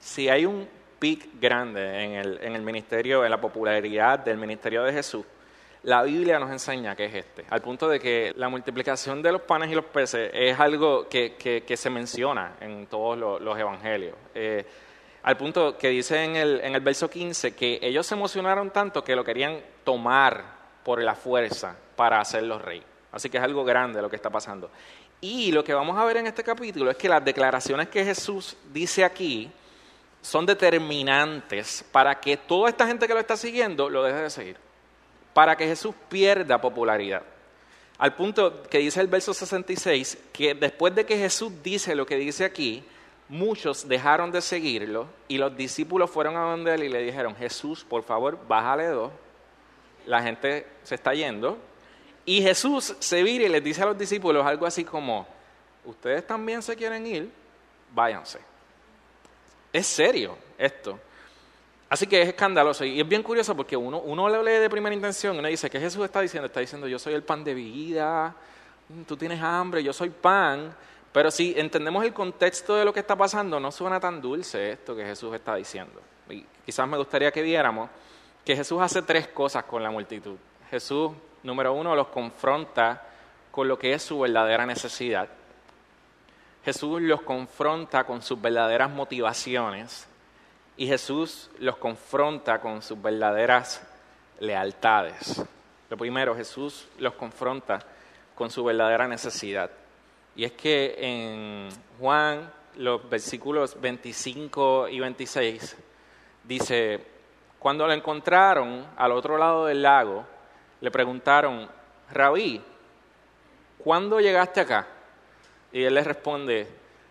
si 0.00 0.30
hay 0.30 0.46
un 0.46 0.66
pic 0.98 1.40
grande 1.40 2.04
en 2.04 2.54
el, 2.54 2.62
ministerio, 2.62 3.24
en 3.24 3.30
la 3.30 3.40
popularidad 3.40 4.18
del 4.18 4.36
ministerio 4.36 4.82
de 4.82 4.92
Jesús, 4.92 5.24
la 5.84 6.02
Biblia 6.02 6.38
nos 6.38 6.50
enseña 6.50 6.96
que 6.96 7.04
es 7.04 7.14
este, 7.14 7.44
al 7.50 7.62
punto 7.62 7.88
de 7.88 8.00
que 8.00 8.32
la 8.36 8.48
multiplicación 8.48 9.22
de 9.22 9.32
los 9.32 9.42
panes 9.42 9.70
y 9.70 9.74
los 9.74 9.84
peces 9.84 10.30
es 10.34 10.58
algo 10.58 11.08
que, 11.08 11.64
se 11.76 11.90
menciona 11.90 12.56
en 12.60 12.86
todos 12.86 13.16
los, 13.40 13.58
evangelios. 13.58 14.16
Eh, 14.34 14.66
al 15.22 15.36
punto 15.36 15.76
que 15.76 15.88
dice 15.88 16.24
en 16.24 16.36
el, 16.36 16.60
en 16.62 16.74
el 16.74 16.80
verso 16.80 17.08
15 17.08 17.54
que 17.54 17.78
ellos 17.82 18.06
se 18.06 18.14
emocionaron 18.14 18.70
tanto 18.70 19.04
que 19.04 19.14
lo 19.14 19.24
querían 19.24 19.60
tomar 19.84 20.58
por 20.84 21.02
la 21.02 21.14
fuerza 21.14 21.76
para 21.96 22.20
hacerlo 22.20 22.58
rey. 22.58 22.82
Así 23.12 23.30
que 23.30 23.38
es 23.38 23.42
algo 23.42 23.64
grande 23.64 24.02
lo 24.02 24.10
que 24.10 24.16
está 24.16 24.30
pasando. 24.30 24.70
Y 25.20 25.50
lo 25.50 25.64
que 25.64 25.74
vamos 25.74 25.98
a 25.98 26.04
ver 26.04 26.18
en 26.18 26.26
este 26.26 26.44
capítulo 26.44 26.90
es 26.90 26.96
que 26.96 27.08
las 27.08 27.24
declaraciones 27.24 27.88
que 27.88 28.04
Jesús 28.04 28.56
dice 28.72 29.04
aquí 29.04 29.50
son 30.28 30.44
determinantes 30.44 31.82
para 31.90 32.20
que 32.20 32.36
toda 32.36 32.68
esta 32.68 32.86
gente 32.86 33.08
que 33.08 33.14
lo 33.14 33.20
está 33.20 33.34
siguiendo 33.34 33.88
lo 33.88 34.02
deje 34.02 34.20
de 34.20 34.28
seguir. 34.28 34.56
Para 35.32 35.56
que 35.56 35.66
Jesús 35.66 35.94
pierda 36.10 36.60
popularidad. 36.60 37.22
Al 37.96 38.14
punto 38.14 38.62
que 38.64 38.76
dice 38.76 39.00
el 39.00 39.06
verso 39.06 39.32
66, 39.32 40.18
que 40.34 40.54
después 40.54 40.94
de 40.94 41.06
que 41.06 41.16
Jesús 41.16 41.50
dice 41.62 41.94
lo 41.94 42.04
que 42.04 42.16
dice 42.16 42.44
aquí, 42.44 42.84
muchos 43.30 43.88
dejaron 43.88 44.30
de 44.30 44.42
seguirlo 44.42 45.06
y 45.28 45.38
los 45.38 45.56
discípulos 45.56 46.10
fueron 46.10 46.36
a 46.36 46.40
donde 46.40 46.74
él 46.74 46.84
y 46.84 46.88
le 46.90 47.02
dijeron, 47.02 47.34
Jesús, 47.34 47.82
por 47.82 48.02
favor, 48.02 48.38
bájale 48.46 48.88
dos. 48.88 49.10
La 50.04 50.22
gente 50.22 50.66
se 50.82 50.94
está 50.94 51.14
yendo 51.14 51.56
y 52.26 52.42
Jesús 52.42 52.94
se 52.98 53.22
vira 53.22 53.46
y 53.46 53.48
les 53.48 53.64
dice 53.64 53.80
a 53.80 53.86
los 53.86 53.96
discípulos 53.96 54.44
algo 54.44 54.66
así 54.66 54.84
como, 54.84 55.26
ustedes 55.86 56.26
también 56.26 56.60
se 56.60 56.76
quieren 56.76 57.06
ir, 57.06 57.30
váyanse. 57.94 58.47
Es 59.78 59.86
serio 59.86 60.36
esto. 60.58 60.98
Así 61.88 62.08
que 62.08 62.20
es 62.20 62.28
escandaloso 62.28 62.84
y 62.84 63.00
es 63.00 63.08
bien 63.08 63.22
curioso 63.22 63.56
porque 63.56 63.76
uno, 63.76 64.00
uno 64.00 64.28
lo 64.28 64.42
lee 64.42 64.58
de 64.58 64.68
primera 64.68 64.92
intención 64.92 65.38
uno 65.38 65.46
dice, 65.46 65.70
¿qué 65.70 65.78
Jesús 65.78 66.04
está 66.04 66.20
diciendo? 66.20 66.46
Está 66.46 66.58
diciendo, 66.58 66.88
yo 66.88 66.98
soy 66.98 67.14
el 67.14 67.22
pan 67.22 67.44
de 67.44 67.54
vida, 67.54 68.34
mm, 68.88 69.02
tú 69.02 69.16
tienes 69.16 69.40
hambre, 69.40 69.84
yo 69.84 69.92
soy 69.92 70.10
pan. 70.10 70.74
Pero 71.12 71.30
si 71.30 71.54
entendemos 71.56 72.04
el 72.04 72.12
contexto 72.12 72.74
de 72.74 72.84
lo 72.84 72.92
que 72.92 72.98
está 72.98 73.14
pasando, 73.14 73.60
no 73.60 73.70
suena 73.70 74.00
tan 74.00 74.20
dulce 74.20 74.72
esto 74.72 74.96
que 74.96 75.04
Jesús 75.04 75.32
está 75.32 75.54
diciendo. 75.54 76.02
Y 76.28 76.44
quizás 76.66 76.88
me 76.88 76.96
gustaría 76.96 77.30
que 77.30 77.40
viéramos 77.40 77.88
que 78.44 78.56
Jesús 78.56 78.82
hace 78.82 79.02
tres 79.02 79.28
cosas 79.28 79.62
con 79.62 79.80
la 79.80 79.92
multitud. 79.92 80.36
Jesús 80.70 81.12
número 81.44 81.72
uno, 81.72 81.94
los 81.94 82.08
confronta 82.08 83.06
con 83.52 83.68
lo 83.68 83.78
que 83.78 83.92
es 83.92 84.02
su 84.02 84.18
verdadera 84.18 84.66
necesidad. 84.66 85.28
Jesús 86.68 87.00
los 87.00 87.22
confronta 87.22 88.04
con 88.04 88.20
sus 88.20 88.38
verdaderas 88.38 88.90
motivaciones 88.90 90.06
y 90.76 90.86
Jesús 90.86 91.48
los 91.60 91.78
confronta 91.78 92.60
con 92.60 92.82
sus 92.82 93.00
verdaderas 93.00 93.82
lealtades. 94.38 95.42
Lo 95.88 95.96
primero, 95.96 96.36
Jesús 96.36 96.86
los 96.98 97.14
confronta 97.14 97.78
con 98.34 98.50
su 98.50 98.62
verdadera 98.64 99.08
necesidad. 99.08 99.70
Y 100.36 100.44
es 100.44 100.52
que 100.52 100.94
en 100.98 101.70
Juan, 101.98 102.52
los 102.76 103.08
versículos 103.08 103.80
25 103.80 104.90
y 104.90 105.00
26, 105.00 105.74
dice, 106.44 107.02
cuando 107.58 107.86
lo 107.86 107.94
encontraron 107.94 108.86
al 108.94 109.12
otro 109.12 109.38
lado 109.38 109.64
del 109.64 109.80
lago, 109.80 110.26
le 110.82 110.90
preguntaron, 110.90 111.66
Rabí, 112.10 112.60
¿cuándo 113.78 114.20
llegaste 114.20 114.60
acá? 114.60 114.86
Y 115.72 115.82
él 115.82 115.94
les 115.94 116.06
responde, 116.06 116.66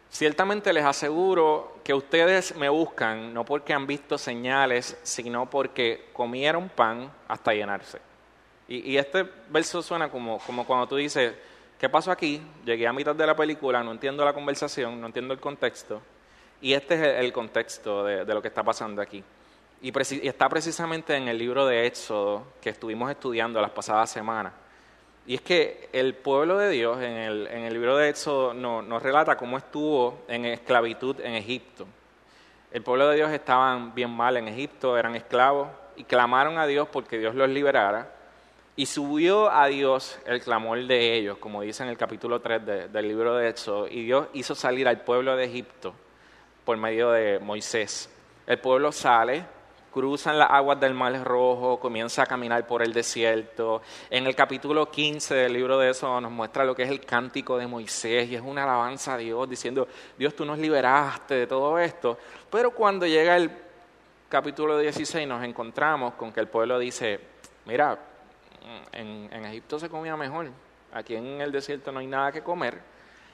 ciertamente 0.10 0.74
les 0.74 0.84
aseguro 0.84 1.78
que 1.84 1.94
ustedes 1.94 2.56
me 2.56 2.70
buscan 2.70 3.34
no 3.34 3.46
porque 3.46 3.74
han 3.74 3.88
visto 3.88 4.18
señales, 4.18 4.98
sino 5.04 5.50
porque 5.50 6.10
comieron 6.14 6.70
pan 6.70 7.12
hasta 7.28 7.54
llenarse. 7.54 8.00
Y, 8.68 8.98
este 8.98 9.26
verso 9.50 9.82
suena 9.82 10.10
como, 10.10 10.40
como 10.40 10.66
cuando 10.66 10.88
tú 10.88 10.98
dices, 10.98 11.34
¿qué 11.80 11.88
pasó 11.88 12.12
aquí? 12.12 12.42
Llegué 12.66 12.86
a 12.86 12.92
mitad 12.92 13.16
de 13.16 13.26
la 13.26 13.36
película, 13.36 13.82
no 13.82 13.92
entiendo 13.92 14.26
la 14.26 14.34
conversación, 14.34 15.00
no 15.00 15.08
entiendo 15.08 15.34
el 15.34 15.40
contexto. 15.40 16.02
Y 16.60 16.74
este 16.74 16.96
es 16.96 17.24
el, 17.24 17.32
contexto 17.32 18.04
de 18.04 18.26
lo 18.26 18.42
que 18.42 18.50
está 18.50 18.64
pasando 18.64 19.02
aquí. 19.02 19.24
Y, 19.82 19.92
está 20.28 20.50
precisamente 20.50 21.16
en 21.16 21.28
el 21.28 21.38
libro 21.38 21.66
de 21.66 21.86
Éxodo 21.86 22.48
que 22.62 22.70
estuvimos 22.70 23.12
estudiando 23.12 23.62
las 23.62 23.72
pasadas 23.72 24.10
semanas. 24.10 24.54
Y 25.28 25.36
es 25.36 25.42
que 25.42 25.90
el 25.92 26.16
pueblo 26.16 26.58
de 26.58 26.70
Dios 26.70 26.98
en 27.02 27.12
el, 27.12 27.48
en 27.48 27.64
el 27.64 27.74
libro 27.74 27.98
de 27.98 28.08
Éxodo 28.08 28.54
nos 28.54 29.04
relata 29.04 29.36
cómo 29.36 29.58
estuvo 29.58 30.24
en 30.30 30.46
esclavitud 30.46 31.20
en 31.20 31.36
Egipto. 31.36 31.86
El 32.72 32.82
pueblo 32.82 33.10
de 33.10 33.18
Dios 33.18 33.32
estaban 33.32 33.94
bien 33.94 34.10
mal 34.10 34.38
en 34.38 34.48
Egipto, 34.48 34.98
eran 34.98 35.16
esclavos 35.16 35.68
y 35.98 36.06
clamaron 36.06 36.58
a 36.58 36.66
Dios 36.66 36.88
porque 36.90 37.18
Dios 37.18 37.36
los 37.36 37.50
liberara. 37.50 38.10
Y 38.78 38.86
subió 38.86 39.52
a 39.52 39.68
Dios 39.68 40.18
el 40.26 40.40
clamor 40.40 40.86
de 40.86 41.16
ellos, 41.16 41.40
como 41.40 41.62
dice 41.62 41.84
en 41.84 41.90
el 41.90 41.98
capítulo 41.98 42.40
3 42.40 42.94
del 42.94 43.08
libro 43.08 43.36
de 43.36 43.50
Éxodo. 43.50 43.88
Y 43.88 44.04
Dios 44.04 44.28
hizo 44.34 44.56
salir 44.56 44.88
al 44.88 45.02
pueblo 45.02 45.36
de 45.36 45.44
Egipto 45.44 45.94
por 46.64 46.78
medio 46.78 47.12
de 47.12 47.40
Moisés. 47.40 48.10
El 48.46 48.60
pueblo 48.60 48.94
sale, 48.94 49.44
cruzan 49.92 50.38
las 50.38 50.50
aguas 50.52 50.80
del 50.80 50.94
Mar 50.94 51.24
Rojo, 51.24 51.80
comienza 51.80 52.24
a 52.24 52.26
caminar 52.26 52.66
por 52.68 52.84
el 52.84 52.94
desierto. 52.94 53.82
En 54.10 54.28
el 54.28 54.36
capítulo 54.36 54.90
15 54.92 55.36
del 55.36 55.54
libro 55.54 55.78
de 55.80 55.90
eso 55.90 56.20
nos 56.22 56.32
muestra 56.32 56.66
lo 56.66 56.76
que 56.76 56.84
es 56.84 56.90
el 56.90 57.02
cántico 57.02 57.58
de 57.58 57.68
Moisés 57.68 58.30
y 58.30 58.36
es 58.36 58.42
una 58.42 58.64
alabanza 58.64 59.16
a 59.16 59.18
Dios 59.18 59.50
diciendo, 59.50 59.88
Dios 60.18 60.36
tú 60.36 60.46
nos 60.46 60.60
liberaste 60.60 61.36
de 61.36 61.48
todo 61.48 61.80
esto. 61.80 62.18
Pero 62.52 62.72
cuando 62.72 63.06
llega 63.06 63.36
el 63.36 63.50
capítulo 64.30 64.78
16 64.78 65.28
nos 65.28 65.44
encontramos 65.44 66.14
con 66.14 66.32
que 66.32 66.40
el 66.40 66.48
pueblo 66.48 66.78
dice, 66.80 67.20
mira, 67.66 67.98
en, 68.92 69.30
en 69.32 69.46
Egipto 69.46 69.80
se 69.80 69.90
comía 69.90 70.16
mejor, 70.16 70.50
aquí 70.94 71.16
en 71.16 71.42
el 71.42 71.52
desierto 71.52 71.92
no 71.92 72.00
hay 72.00 72.08
nada 72.08 72.32
que 72.32 72.44
comer 72.44 72.80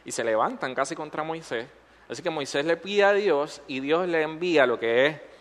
y 0.06 0.12
se 0.12 0.24
levantan 0.24 0.74
casi 0.76 0.96
contra 0.96 1.24
Moisés. 1.24 1.68
Así 2.10 2.22
que 2.22 2.30
Moisés 2.30 2.66
le 2.66 2.78
pide 2.78 3.04
a 3.06 3.14
Dios 3.14 3.62
y 3.68 3.80
Dios 3.80 4.08
le 4.08 4.22
envía 4.22 4.66
lo 4.66 4.78
que 4.80 5.08
es 5.08 5.33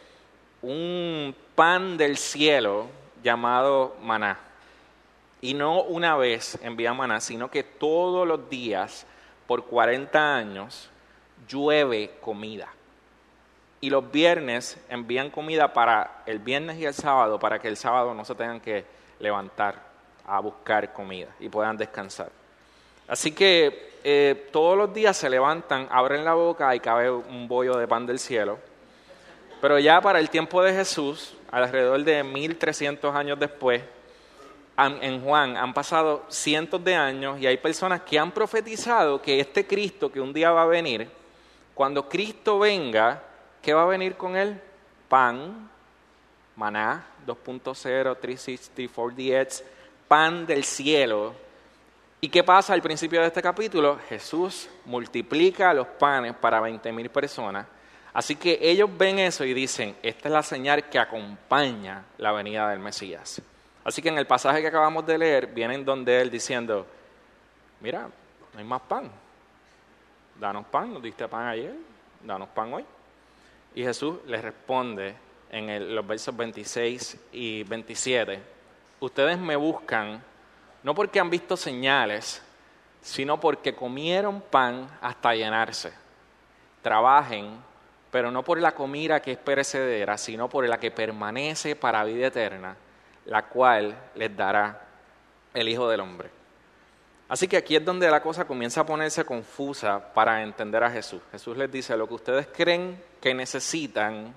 un 0.62 1.35
pan 1.54 1.97
del 1.97 2.16
cielo 2.16 2.87
llamado 3.23 3.97
maná. 4.02 4.38
Y 5.40 5.54
no 5.54 5.83
una 5.83 6.16
vez 6.16 6.59
envía 6.62 6.95
maná, 6.95 7.21
sino 7.21 7.50
que 7.50 7.64
todos 7.64 8.26
los 8.26 8.49
días, 8.49 9.07
por 9.47 9.66
40 9.66 10.37
años, 10.37 10.88
llueve 11.49 12.12
comida. 12.21 12.69
Y 13.81 13.90
los 13.90 14.11
viernes 14.12 14.78
envían 14.88 15.31
comida 15.31 15.73
para 15.73 16.23
el 16.26 16.38
viernes 16.38 16.78
y 16.78 16.85
el 16.85 16.95
sábado, 16.95 17.40
para 17.40 17.59
que 17.59 17.66
el 17.66 17.76
sábado 17.76 18.14
no 18.14 18.25
se 18.25 18.37
tengan 18.37 18.61
que 18.61 18.85
levantar 19.19 19.83
a 20.25 20.38
buscar 20.38 20.92
comida 20.92 21.28
y 21.40 21.49
puedan 21.49 21.76
descansar. 21.76 22.31
Así 23.09 23.33
que 23.33 23.99
eh, 24.04 24.49
todos 24.52 24.78
los 24.78 24.95
días 24.95 25.16
se 25.16 25.28
levantan, 25.28 25.88
abren 25.90 26.25
la 26.25 26.35
boca 26.35 26.73
y 26.76 26.81
cabe 26.81 27.11
un 27.11 27.49
bollo 27.49 27.76
de 27.76 27.88
pan 27.88 28.07
del 28.07 28.21
cielo 28.21 28.59
pero 29.62 29.78
ya 29.78 30.00
para 30.00 30.19
el 30.19 30.28
tiempo 30.28 30.61
de 30.61 30.75
Jesús, 30.75 31.37
alrededor 31.49 32.02
de 32.02 32.25
1300 32.25 33.14
años 33.14 33.38
después, 33.38 33.81
en 34.76 35.23
Juan 35.23 35.57
han 35.57 35.73
pasado 35.73 36.25
cientos 36.28 36.83
de 36.83 36.97
años 36.97 37.38
y 37.40 37.47
hay 37.47 37.57
personas 37.59 38.00
que 38.00 38.19
han 38.19 38.33
profetizado 38.33 39.23
que 39.23 39.38
este 39.38 39.64
Cristo 39.64 40.11
que 40.11 40.21
un 40.21 40.33
día 40.33 40.50
va 40.50 40.62
a 40.62 40.66
venir, 40.66 41.09
cuando 41.75 42.09
Cristo 42.09 42.59
venga, 42.59 43.23
¿qué 43.62 43.73
va 43.73 43.85
a 43.85 43.87
venir 43.87 44.16
con 44.16 44.35
él? 44.35 44.61
Pan, 45.09 45.71
maná 46.57 47.07
2.0, 47.25 48.16
360, 48.21 48.92
4DX, 48.92 49.62
pan 50.09 50.45
del 50.45 50.64
cielo. 50.64 51.35
¿Y 52.21 52.28
qué 52.28 52.42
pasa 52.42 52.75
al 52.75 52.83
principio 52.83 53.21
de 53.21 53.28
este 53.28 53.40
capítulo? 53.40 54.00
Jesús 54.09 54.69
multiplica 54.87 55.73
los 55.73 55.87
panes 55.87 56.35
para 56.35 56.61
20.000 56.61 57.09
personas 57.11 57.64
Así 58.14 58.37
que 58.37 58.59
ellos 58.61 58.90
ven 58.97 59.19
eso 59.19 59.45
y 59.45 59.54
dicen, 59.54 59.97
esta 60.02 60.28
es 60.28 60.33
la 60.33 60.42
señal 60.42 60.88
que 60.88 60.99
acompaña 60.99 62.04
la 62.19 62.33
venida 62.33 62.69
del 62.69 62.78
Mesías. 62.78 63.40
Así 63.85 64.02
que 64.02 64.11
en 64.11 64.19
el 64.19 64.26
pasaje 64.26 64.61
que 64.61 64.69
acabamos 64.69 65.07
de 65.07 65.19
leer, 65.19 65.47
vienen 65.47 65.85
donde 65.85 66.21
él 66.21 66.31
diciendo, 66.31 66.87
mira, 67.81 68.09
no 68.52 68.59
hay 68.59 68.64
más 68.64 68.83
pan. 68.83 69.11
Danos 70.38 70.66
pan, 70.66 70.92
nos 70.92 71.02
diste 71.02 71.26
pan 71.26 71.49
ayer, 71.49 71.75
danos 72.23 72.49
pan 72.50 72.73
hoy. 72.75 72.85
Y 73.75 73.83
Jesús 73.83 74.19
les 74.26 74.42
responde 74.42 75.14
en 75.50 75.95
los 75.95 76.07
versos 76.07 76.37
26 76.37 77.16
y 77.33 77.62
27, 77.64 78.40
ustedes 79.00 79.38
me 79.38 79.57
buscan 79.57 80.23
no 80.83 80.95
porque 80.95 81.21
han 81.21 81.31
visto 81.31 81.57
señales, 81.57 82.42
sino 83.00 83.38
porque 83.38 83.75
comieron 83.75 84.40
pan 84.40 84.88
hasta 85.00 85.35
llenarse. 85.35 85.92
Trabajen 86.83 87.57
pero 88.12 88.31
no 88.31 88.45
por 88.45 88.61
la 88.61 88.75
comida 88.75 89.21
que 89.21 89.33
es 89.33 89.38
perecedera, 89.38 90.19
sino 90.19 90.47
por 90.47 90.69
la 90.69 90.78
que 90.78 90.90
permanece 90.90 91.75
para 91.75 92.04
vida 92.04 92.26
eterna, 92.26 92.76
la 93.25 93.47
cual 93.47 93.97
les 94.14 94.37
dará 94.37 94.83
el 95.54 95.66
Hijo 95.66 95.88
del 95.88 96.00
Hombre. 96.00 96.28
Así 97.31 97.49
que 97.49 97.57
aquí 97.57 97.75
es 97.75 97.83
donde 97.83 98.11
la 98.11 98.23
cosa 98.23 98.45
comienza 98.45 98.83
a 98.83 98.87
ponerse 98.87 99.25
confusa 99.25 100.12
para 100.12 100.42
entender 100.42 100.85
a 100.85 100.90
Jesús. 100.90 101.23
Jesús 101.33 101.57
les 101.57 101.73
dice, 101.73 101.97
lo 101.97 102.07
que 102.07 102.12
ustedes 102.12 102.49
creen 102.54 103.02
que 103.19 103.33
necesitan 103.33 104.35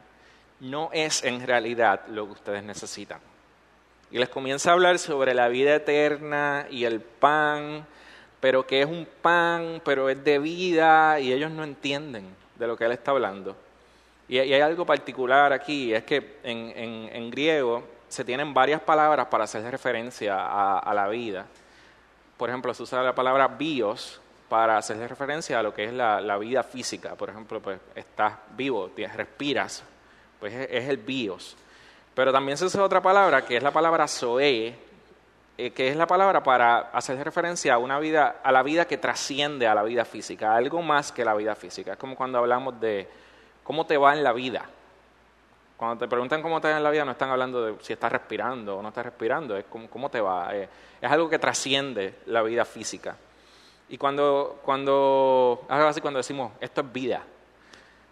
no 0.62 0.90
es 0.94 1.22
en 1.26 1.46
realidad 1.46 2.08
lo 2.08 2.28
que 2.28 2.32
ustedes 2.32 2.64
necesitan. 2.64 3.20
y 4.10 4.20
les 4.20 4.30
comienza 4.30 4.70
a 4.70 4.74
hablar 4.74 5.00
sobre 5.00 5.34
la 5.34 5.50
vida 5.50 5.76
eterna 5.76 6.68
y 6.70 6.86
el 6.86 7.02
pan, 7.02 7.86
pero 8.40 8.66
que 8.66 8.84
es 8.84 8.88
un 8.88 9.06
pan, 9.22 9.82
pero 9.84 10.08
es 10.08 10.24
de 10.24 10.40
vida, 10.40 11.20
y 11.20 11.34
ellos 11.34 11.52
no 11.52 11.66
entienden 11.66 12.34
de 12.58 12.68
lo 12.68 12.78
que 12.78 12.86
él 12.86 12.94
está 12.94 13.12
hablando. 13.12 13.65
Y, 14.28 14.40
hay 14.40 14.62
algo 14.62 14.86
particular 14.86 15.54
aquí, 15.54 15.94
es 15.94 16.04
que 16.04 16.38
en, 16.44 17.30
griego 17.30 17.84
se 18.08 18.24
tienen 18.24 18.54
varias 18.54 18.82
palabras 18.82 19.28
para 19.28 19.44
hacer 19.44 19.70
referencia 19.70 20.80
a, 20.80 20.94
la 20.94 21.08
vida. 21.08 21.46
Por 22.38 22.50
ejemplo, 22.50 22.74
se 22.74 22.84
usa 22.84 23.04
la 23.04 23.16
palabra 23.16 23.48
bios 23.48 24.20
para 24.50 24.78
hacer 24.78 24.98
referencia 25.10 25.60
a 25.60 25.64
lo 25.64 25.74
que 25.74 25.86
es 25.86 25.94
la, 25.94 26.38
vida 26.38 26.64
física. 26.64 27.16
Por 27.16 27.30
ejemplo, 27.30 27.62
pues 27.62 27.80
estás 27.94 28.34
vivo, 28.56 28.90
respiras, 29.16 29.84
pues 30.40 30.54
es, 30.54 30.90
el 30.90 30.98
bios. 30.98 31.56
Pero 32.14 32.32
también 32.32 32.58
se 32.58 32.66
usa 32.66 32.84
otra 32.84 33.02
palabra 33.02 33.46
que 33.46 33.58
es 33.58 33.64
la 33.64 33.72
palabra 33.72 34.08
zoe, 34.08 34.74
eh, 35.58 35.72
que 35.72 35.88
es 35.90 35.96
la 35.96 36.08
palabra 36.08 36.42
para 36.42 36.78
hacer 36.92 37.22
referencia 37.24 37.74
a 37.76 37.78
una 37.78 38.00
vida, 38.00 38.38
a 38.44 38.52
la 38.52 38.64
vida 38.64 38.86
que 38.86 38.98
trasciende 38.98 39.68
a 39.68 39.76
la 39.76 39.84
vida 39.84 40.06
física, 40.06 40.56
algo 40.56 40.82
más 40.82 41.12
que 41.12 41.26
la 41.26 41.34
vida 41.34 41.56
física. 41.56 41.94
Es 41.94 41.98
como 41.98 42.16
cuando 42.16 42.40
hablamos 42.40 42.80
de 42.80 43.08
cómo 43.66 43.86
te 43.86 43.98
va 43.98 44.14
en 44.14 44.24
la 44.24 44.32
vida. 44.32 44.64
Cuando 45.76 45.98
te 45.98 46.08
preguntan 46.08 46.42
cómo 46.42 46.62
te 46.62 46.70
va 46.70 46.78
en 46.78 46.84
la 46.84 46.92
vida, 46.92 47.04
no 47.04 47.12
están 47.12 47.30
hablando 47.30 47.66
de 47.66 47.76
si 47.82 47.92
estás 47.92 48.10
respirando 48.10 48.78
o 48.78 48.82
no 48.82 48.90
estás 48.90 49.06
respirando, 49.06 49.58
es 49.58 49.66
cómo, 49.66 50.10
te 50.10 50.22
va. 50.22 50.56
Eh, 50.56 50.70
es 51.02 51.12
algo 51.12 51.30
que 51.30 51.38
trasciende 51.38 52.20
la 52.28 52.42
vida 52.44 52.64
física. 52.64 53.18
Y 53.90 53.98
cuando, 53.98 54.62
cuando, 54.64 55.66
así 55.68 56.00
cuando 56.00 56.20
decimos, 56.20 56.54
esto 56.62 56.82
es 56.82 56.94
vida. 56.94 57.24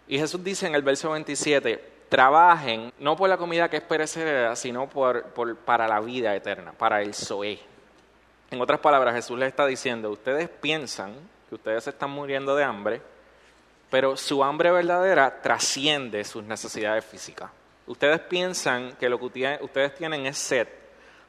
Y 0.06 0.18
Jesús 0.18 0.44
dice 0.44 0.66
en 0.66 0.74
el 0.74 0.82
verso 0.82 1.10
27, 1.10 1.92
trabajen 2.10 2.92
no 2.98 3.16
por 3.16 3.30
la 3.30 3.38
comida 3.38 3.70
que 3.70 3.78
es 3.78 3.82
perecedera, 3.82 4.54
sino 4.56 4.88
por, 4.88 5.24
para 5.64 5.88
la 5.88 6.00
vida 6.00 6.34
eterna, 6.34 6.72
para 6.72 7.00
el 7.00 7.14
Zoé. 7.14 7.58
En 8.50 8.60
otras 8.60 8.80
palabras, 8.80 9.14
Jesús 9.14 9.38
les 9.38 9.48
está 9.48 9.66
diciendo, 9.66 10.10
ustedes 10.10 10.48
piensan 10.48 11.14
que 11.48 11.54
ustedes 11.54 11.86
están 11.86 12.10
muriendo 12.10 12.54
de 12.54 12.64
hambre, 12.64 13.00
pero 13.94 14.16
su 14.16 14.42
hambre 14.42 14.72
verdadera 14.72 15.40
trasciende 15.40 16.24
sus 16.24 16.42
necesidades 16.42 17.04
físicas. 17.04 17.48
Ustedes 17.86 18.18
piensan 18.18 18.96
que 18.96 19.08
lo 19.08 19.20
que 19.20 19.56
ustedes 19.60 19.94
tienen 19.94 20.26
es 20.26 20.36
sed, 20.36 20.66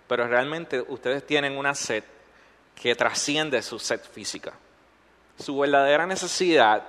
pero 0.07 0.27
realmente 0.27 0.81
ustedes 0.81 1.27
tienen 1.27 1.59
una 1.59 1.75
sed 1.75 2.03
que 2.73 2.95
trasciende 2.95 3.61
su 3.61 3.77
sed 3.77 3.99
física. 3.99 4.53
Su 5.37 5.59
verdadera 5.59 6.07
necesidad 6.07 6.81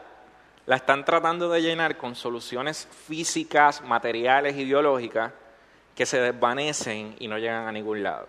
la 0.65 0.77
están 0.77 1.05
tratando 1.05 1.51
de 1.51 1.61
llenar 1.61 1.99
con 1.99 2.15
soluciones 2.15 2.89
físicas, 3.07 3.83
materiales, 3.83 4.57
ideológicas 4.57 5.31
que 5.95 6.07
se 6.07 6.19
desvanecen 6.19 7.17
y 7.19 7.29
no 7.29 7.37
llegan 7.37 7.69
a 7.69 7.73
ningún 7.73 8.03
lado. 8.03 8.29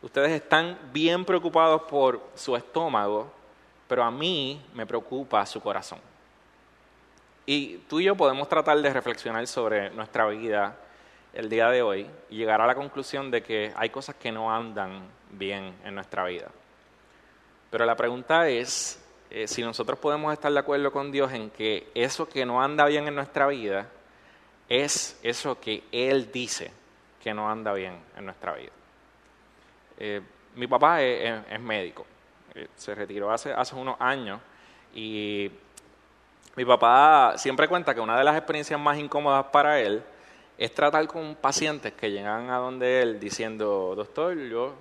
Ustedes 0.00 0.30
están 0.30 0.78
bien 0.90 1.22
preocupados 1.26 1.82
por 1.82 2.18
su 2.34 2.56
estómago, 2.56 3.30
pero 3.86 4.02
a 4.02 4.10
mí 4.10 4.64
me 4.72 4.86
preocupa 4.86 5.44
su 5.44 5.60
corazón. 5.60 6.15
Y 7.46 7.78
tú 7.88 8.00
y 8.00 8.04
yo 8.04 8.16
podemos 8.16 8.48
tratar 8.48 8.76
de 8.82 8.92
reflexionar 8.92 9.46
sobre 9.46 9.90
nuestra 9.90 10.26
vida 10.26 10.76
el 11.32 11.48
día 11.48 11.68
de 11.68 11.80
hoy 11.80 12.10
y 12.28 12.38
llegar 12.38 12.60
a 12.60 12.66
la 12.66 12.74
conclusión 12.74 13.30
de 13.30 13.42
que 13.42 13.72
hay 13.76 13.90
cosas 13.90 14.16
que 14.16 14.32
no 14.32 14.52
andan 14.52 15.02
bien 15.30 15.72
en 15.84 15.94
nuestra 15.94 16.24
vida. 16.24 16.48
Pero 17.70 17.86
la 17.86 17.94
pregunta 17.94 18.48
es 18.48 19.00
eh, 19.30 19.46
si 19.46 19.62
nosotros 19.62 19.98
podemos 20.00 20.32
estar 20.32 20.52
de 20.52 20.58
acuerdo 20.58 20.90
con 20.90 21.12
Dios 21.12 21.32
en 21.32 21.50
que 21.50 21.88
eso 21.94 22.28
que 22.28 22.44
no 22.44 22.60
anda 22.60 22.84
bien 22.86 23.06
en 23.06 23.14
nuestra 23.14 23.46
vida 23.46 23.88
es 24.68 25.20
eso 25.22 25.60
que 25.60 25.84
Él 25.92 26.32
dice 26.32 26.72
que 27.22 27.32
no 27.32 27.48
anda 27.48 27.72
bien 27.72 27.96
en 28.16 28.24
nuestra 28.24 28.54
vida. 28.54 28.72
Eh, 29.98 30.20
mi 30.56 30.66
papá 30.66 31.00
es, 31.02 31.60
médico, 31.60 32.06
eh, 32.54 32.66
se 32.74 32.94
retiró 32.94 33.30
hace, 33.30 33.52
hace 33.52 33.76
unos 33.76 33.96
años 34.00 34.40
y 34.94 35.50
mi 36.56 36.64
papá 36.64 37.34
siempre 37.36 37.68
cuenta 37.68 37.94
que 37.94 38.00
una 38.00 38.16
de 38.16 38.24
las 38.24 38.36
experiencias 38.36 38.80
más 38.80 38.98
incómodas 38.98 39.44
para 39.52 39.78
él 39.78 40.02
es 40.56 40.74
tratar 40.74 41.06
con 41.06 41.34
pacientes 41.34 41.92
que 41.92 42.10
llegan 42.10 42.48
a 42.48 42.56
donde 42.56 43.02
él 43.02 43.20
diciendo, 43.20 43.92
doctor, 43.94 44.36
yo 44.38 44.74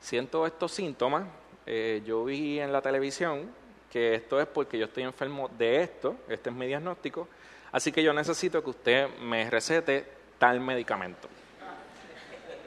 siento 0.00 0.46
estos 0.46 0.70
síntomas, 0.70 1.24
eh, 1.66 2.00
yo 2.06 2.24
vi 2.24 2.60
en 2.60 2.72
la 2.72 2.80
televisión 2.80 3.50
que 3.90 4.14
esto 4.14 4.40
es 4.40 4.46
porque 4.46 4.78
yo 4.78 4.84
estoy 4.84 5.02
enfermo 5.02 5.50
de 5.58 5.82
esto, 5.82 6.16
este 6.28 6.50
es 6.50 6.56
mi 6.56 6.66
diagnóstico, 6.66 7.26
así 7.72 7.90
que 7.90 8.04
yo 8.04 8.12
necesito 8.12 8.62
que 8.62 8.70
usted 8.70 9.18
me 9.18 9.50
recete 9.50 10.06
tal 10.38 10.60
medicamento. 10.60 11.28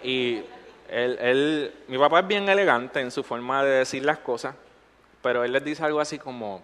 Y 0.03 0.41
él, 0.89 1.73
mi 1.87 1.97
papá 1.97 2.19
es 2.21 2.27
bien 2.27 2.49
elegante 2.49 2.99
en 2.99 3.11
su 3.11 3.23
forma 3.23 3.63
de 3.63 3.71
decir 3.71 4.03
las 4.03 4.19
cosas, 4.19 4.55
pero 5.21 5.45
él 5.45 5.53
les 5.53 5.63
dice 5.63 5.83
algo 5.85 6.01
así 6.01 6.19
como, 6.19 6.61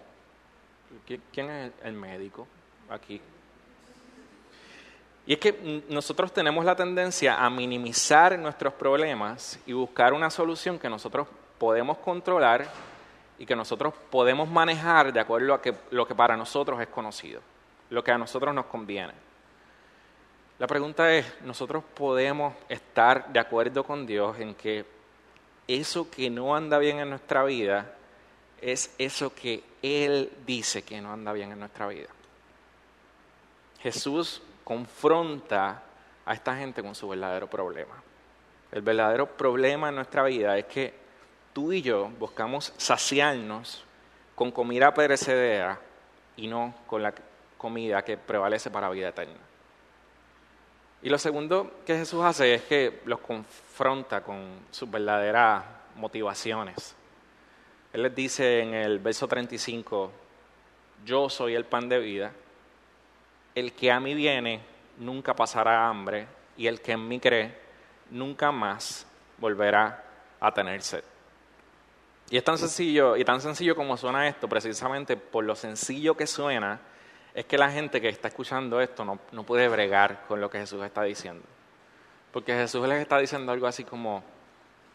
¿Quién 1.04 1.50
es 1.50 1.72
el 1.82 1.92
médico 1.92 2.46
aquí? 2.88 3.20
Y 5.26 5.32
es 5.32 5.38
que 5.40 5.82
nosotros 5.88 6.32
tenemos 6.32 6.64
la 6.64 6.76
tendencia 6.76 7.44
a 7.44 7.50
minimizar 7.50 8.38
nuestros 8.38 8.72
problemas 8.74 9.58
y 9.66 9.72
buscar 9.72 10.12
una 10.12 10.30
solución 10.30 10.78
que 10.78 10.88
nosotros 10.88 11.26
podemos 11.58 11.98
controlar 11.98 12.68
y 13.38 13.44
que 13.44 13.56
nosotros 13.56 13.92
podemos 14.10 14.48
manejar 14.48 15.12
de 15.12 15.18
acuerdo 15.18 15.52
a 15.52 15.60
que, 15.60 15.74
lo 15.90 16.06
que 16.06 16.14
para 16.14 16.36
nosotros 16.36 16.80
es 16.80 16.86
conocido, 16.86 17.40
lo 17.90 18.04
que 18.04 18.12
a 18.12 18.18
nosotros 18.18 18.54
nos 18.54 18.66
conviene. 18.66 19.12
La 20.58 20.68
pregunta 20.68 21.12
es, 21.12 21.26
¿nosotros 21.42 21.82
podemos 21.94 22.54
estar 22.68 23.30
de 23.32 23.40
acuerdo 23.40 23.82
con 23.84 24.06
Dios 24.06 24.38
en 24.38 24.54
que 24.54 24.86
eso 25.66 26.08
que 26.08 26.30
no 26.30 26.54
anda 26.54 26.78
bien 26.78 27.00
en 27.00 27.10
nuestra 27.10 27.42
vida 27.42 27.92
es 28.60 28.94
eso 28.98 29.34
que 29.34 29.62
Él 29.82 30.32
dice 30.46 30.82
que 30.82 31.00
no 31.00 31.12
anda 31.12 31.32
bien 31.32 31.52
en 31.52 31.60
nuestra 31.60 31.86
vida. 31.86 32.08
Jesús 33.80 34.42
confronta 34.64 35.82
a 36.24 36.34
esta 36.34 36.56
gente 36.56 36.82
con 36.82 36.94
su 36.94 37.08
verdadero 37.08 37.48
problema. 37.48 37.94
El 38.72 38.82
verdadero 38.82 39.26
problema 39.26 39.90
en 39.90 39.94
nuestra 39.94 40.24
vida 40.24 40.58
es 40.58 40.64
que 40.64 40.92
tú 41.52 41.72
y 41.72 41.82
yo 41.82 42.08
buscamos 42.18 42.72
saciarnos 42.76 43.84
con 44.34 44.50
comida 44.50 44.92
perecedera 44.92 45.78
y 46.36 46.48
no 46.48 46.74
con 46.86 47.02
la 47.02 47.14
comida 47.56 48.04
que 48.04 48.16
prevalece 48.16 48.70
para 48.70 48.90
vida 48.90 49.08
eterna. 49.08 49.38
Y 51.02 51.08
lo 51.08 51.18
segundo 51.18 51.82
que 51.86 51.96
Jesús 51.96 52.24
hace 52.24 52.54
es 52.54 52.62
que 52.62 53.02
los 53.04 53.20
confronta 53.20 54.22
con 54.22 54.66
sus 54.72 54.90
verdaderas 54.90 55.64
motivaciones. 55.94 56.95
Él 57.96 58.02
les 58.02 58.14
dice 58.14 58.60
en 58.60 58.74
el 58.74 58.98
verso 58.98 59.26
35, 59.26 60.12
yo 61.06 61.30
soy 61.30 61.54
el 61.54 61.64
pan 61.64 61.88
de 61.88 61.98
vida, 61.98 62.30
el 63.54 63.72
que 63.72 63.90
a 63.90 63.98
mí 64.00 64.12
viene 64.12 64.60
nunca 64.98 65.34
pasará 65.34 65.88
hambre 65.88 66.26
y 66.58 66.66
el 66.66 66.82
que 66.82 66.92
en 66.92 67.08
mí 67.08 67.18
cree 67.18 67.54
nunca 68.10 68.52
más 68.52 69.06
volverá 69.38 70.04
a 70.38 70.52
tener 70.52 70.82
sed. 70.82 71.02
Y 72.28 72.36
es 72.36 72.44
tan 72.44 72.58
sencillo, 72.58 73.16
y 73.16 73.24
tan 73.24 73.40
sencillo 73.40 73.74
como 73.74 73.96
suena 73.96 74.28
esto, 74.28 74.46
precisamente 74.46 75.16
por 75.16 75.44
lo 75.44 75.54
sencillo 75.54 76.14
que 76.14 76.26
suena, 76.26 76.78
es 77.32 77.46
que 77.46 77.56
la 77.56 77.70
gente 77.70 77.98
que 77.98 78.10
está 78.10 78.28
escuchando 78.28 78.78
esto 78.78 79.06
no, 79.06 79.20
no 79.32 79.42
puede 79.44 79.68
bregar 79.68 80.26
con 80.28 80.38
lo 80.38 80.50
que 80.50 80.58
Jesús 80.58 80.84
está 80.84 81.02
diciendo. 81.02 81.46
Porque 82.30 82.52
Jesús 82.52 82.86
les 82.86 83.00
está 83.00 83.16
diciendo 83.16 83.52
algo 83.52 83.66
así 83.66 83.84
como, 83.84 84.22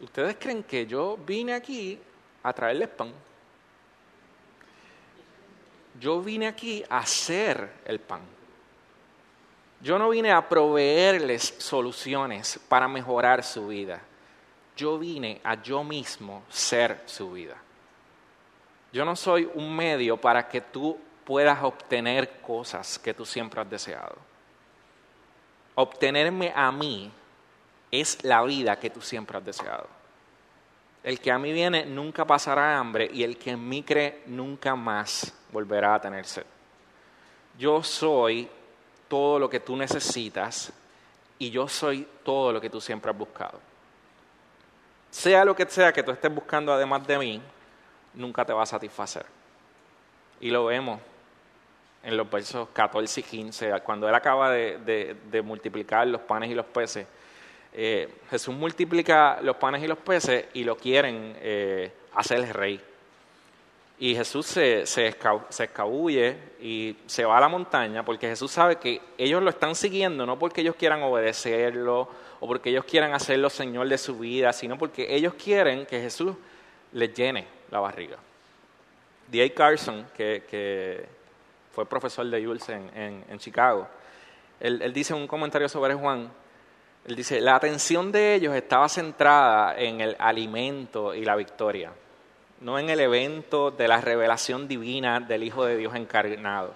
¿ustedes 0.00 0.36
creen 0.38 0.62
que 0.62 0.86
yo 0.86 1.18
vine 1.26 1.54
aquí 1.54 1.98
a 2.42 2.52
traerles 2.52 2.88
pan. 2.88 3.12
Yo 6.00 6.20
vine 6.20 6.46
aquí 6.46 6.84
a 6.88 6.98
hacer 6.98 7.70
el 7.84 8.00
pan. 8.00 8.22
Yo 9.80 9.98
no 9.98 10.10
vine 10.10 10.32
a 10.32 10.48
proveerles 10.48 11.54
soluciones 11.58 12.58
para 12.68 12.88
mejorar 12.88 13.42
su 13.42 13.68
vida. 13.68 14.00
Yo 14.76 14.98
vine 14.98 15.40
a 15.44 15.60
yo 15.60 15.84
mismo 15.84 16.44
ser 16.48 17.02
su 17.06 17.32
vida. 17.32 17.56
Yo 18.92 19.04
no 19.04 19.16
soy 19.16 19.48
un 19.54 19.74
medio 19.74 20.16
para 20.16 20.48
que 20.48 20.60
tú 20.60 20.98
puedas 21.24 21.62
obtener 21.62 22.40
cosas 22.40 22.98
que 22.98 23.14
tú 23.14 23.24
siempre 23.24 23.60
has 23.60 23.68
deseado. 23.68 24.16
Obtenerme 25.74 26.52
a 26.54 26.70
mí 26.70 27.10
es 27.90 28.22
la 28.22 28.42
vida 28.42 28.78
que 28.78 28.90
tú 28.90 29.00
siempre 29.00 29.38
has 29.38 29.44
deseado. 29.44 30.01
El 31.02 31.20
que 31.20 31.32
a 31.32 31.38
mí 31.38 31.52
viene 31.52 31.84
nunca 31.84 32.24
pasará 32.24 32.78
hambre 32.78 33.10
y 33.12 33.22
el 33.24 33.36
que 33.36 33.50
en 33.50 33.68
mí 33.68 33.82
cree 33.82 34.22
nunca 34.26 34.76
más 34.76 35.34
volverá 35.50 35.94
a 35.94 36.00
tener 36.00 36.24
sed. 36.24 36.46
Yo 37.58 37.82
soy 37.82 38.48
todo 39.08 39.38
lo 39.38 39.50
que 39.50 39.60
tú 39.60 39.76
necesitas 39.76 40.72
y 41.38 41.50
yo 41.50 41.68
soy 41.68 42.06
todo 42.24 42.52
lo 42.52 42.60
que 42.60 42.70
tú 42.70 42.80
siempre 42.80 43.10
has 43.10 43.18
buscado. 43.18 43.60
Sea 45.10 45.44
lo 45.44 45.54
que 45.54 45.66
sea 45.66 45.92
que 45.92 46.02
tú 46.02 46.10
estés 46.10 46.34
buscando 46.34 46.72
además 46.72 47.06
de 47.06 47.18
mí, 47.18 47.42
nunca 48.14 48.44
te 48.44 48.52
va 48.52 48.62
a 48.62 48.66
satisfacer. 48.66 49.26
Y 50.40 50.50
lo 50.50 50.64
vemos 50.64 51.00
en 52.02 52.16
los 52.16 52.28
versos 52.30 52.68
14 52.72 53.20
y 53.20 53.22
15, 53.22 53.80
cuando 53.80 54.08
él 54.08 54.14
acaba 54.14 54.50
de, 54.50 55.42
multiplicar 55.44 56.06
los 56.06 56.22
panes 56.22 56.50
y 56.50 56.54
los 56.54 56.66
peces. 56.66 57.06
Eh, 57.74 58.08
Jesús 58.30 58.54
multiplica 58.54 59.38
los 59.40 59.56
panes 59.56 59.82
y 59.82 59.86
los 59.86 59.98
peces 59.98 60.46
y 60.52 60.64
lo 60.64 60.76
quieren 60.76 61.36
eh, 61.40 61.90
hacer 62.14 62.54
rey. 62.54 62.80
Y 63.98 64.14
Jesús 64.14 64.46
se, 64.46 64.82
escabulle 64.82 66.36
y 66.60 66.96
se 67.06 67.24
va 67.24 67.38
a 67.38 67.40
la 67.40 67.48
montaña 67.48 68.04
porque 68.04 68.28
Jesús 68.28 68.50
sabe 68.50 68.76
que 68.76 69.00
ellos 69.16 69.42
lo 69.42 69.50
están 69.50 69.76
siguiendo 69.76 70.26
no 70.26 70.38
porque 70.38 70.60
ellos 70.60 70.74
quieran 70.74 71.02
obedecerlo 71.04 72.08
o 72.40 72.46
porque 72.48 72.70
ellos 72.70 72.84
quieran 72.84 73.14
hacerlo 73.14 73.48
Señor 73.48 73.88
de 73.88 73.96
su 73.98 74.18
vida, 74.18 74.52
sino 74.52 74.76
porque 74.76 75.14
ellos 75.14 75.34
quieren 75.34 75.86
que 75.86 76.00
Jesús 76.00 76.34
les 76.92 77.14
llene 77.14 77.46
la 77.70 77.78
barriga. 77.78 78.18
D.A. 79.28 79.54
Carson, 79.54 80.06
que, 80.14 81.06
fue 81.70 81.86
profesor 81.86 82.26
de 82.26 82.44
Jules 82.44 82.68
en, 82.68 83.38
Chicago, 83.38 83.88
él, 84.60 84.82
él 84.82 84.92
dice 84.92 85.14
un 85.14 85.26
comentario 85.26 85.68
sobre 85.68 85.94
Juan, 85.94 86.30
él 87.04 87.16
dice, 87.16 87.40
la 87.40 87.56
atención 87.56 88.12
de 88.12 88.34
ellos 88.34 88.54
estaba 88.54 88.88
centrada 88.88 89.76
en 89.76 90.00
el 90.00 90.16
alimento 90.18 91.14
y 91.14 91.24
la 91.24 91.34
victoria, 91.34 91.92
no 92.60 92.78
en 92.78 92.90
el 92.90 93.00
evento 93.00 93.72
de 93.72 93.88
la 93.88 94.00
revelación 94.00 94.68
divina 94.68 95.18
del 95.18 95.42
Hijo 95.42 95.64
de 95.64 95.76
Dios 95.76 95.96
encarnado, 95.96 96.74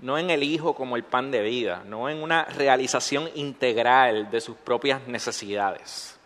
no 0.00 0.16
en 0.16 0.30
el 0.30 0.44
Hijo 0.44 0.74
como 0.74 0.94
el 0.94 1.02
pan 1.02 1.32
de 1.32 1.42
vida, 1.42 1.82
no 1.84 2.08
en 2.08 2.22
una 2.22 2.44
realización 2.44 3.28
integral 3.34 4.30
de 4.30 4.40
sus 4.40 4.56
propias 4.56 5.08
necesidades. 5.08 6.16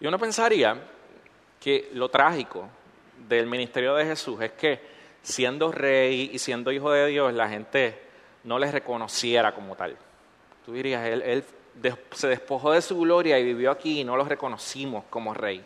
Y 0.00 0.06
uno 0.08 0.18
pensaría 0.18 0.82
que 1.60 1.90
lo 1.92 2.08
trágico 2.08 2.68
del 3.28 3.46
ministerio 3.46 3.94
de 3.94 4.04
Jesús 4.04 4.40
es 4.40 4.50
que 4.52 4.80
siendo 5.22 5.70
rey 5.70 6.30
y 6.32 6.38
siendo 6.40 6.72
hijo 6.72 6.90
de 6.90 7.06
Dios, 7.06 7.32
la 7.32 7.48
gente 7.48 8.00
no 8.42 8.58
les 8.58 8.72
reconociera 8.72 9.54
como 9.54 9.76
tal. 9.76 9.96
Tú 10.64 10.72
dirías, 10.72 11.04
él, 11.06 11.22
él 11.22 11.44
se 12.12 12.28
despojó 12.28 12.72
de 12.72 12.82
su 12.82 12.98
gloria 12.98 13.38
y 13.38 13.44
vivió 13.44 13.70
aquí 13.70 14.00
y 14.00 14.04
no 14.04 14.16
lo 14.16 14.24
reconocimos 14.24 15.04
como 15.10 15.34
rey. 15.34 15.64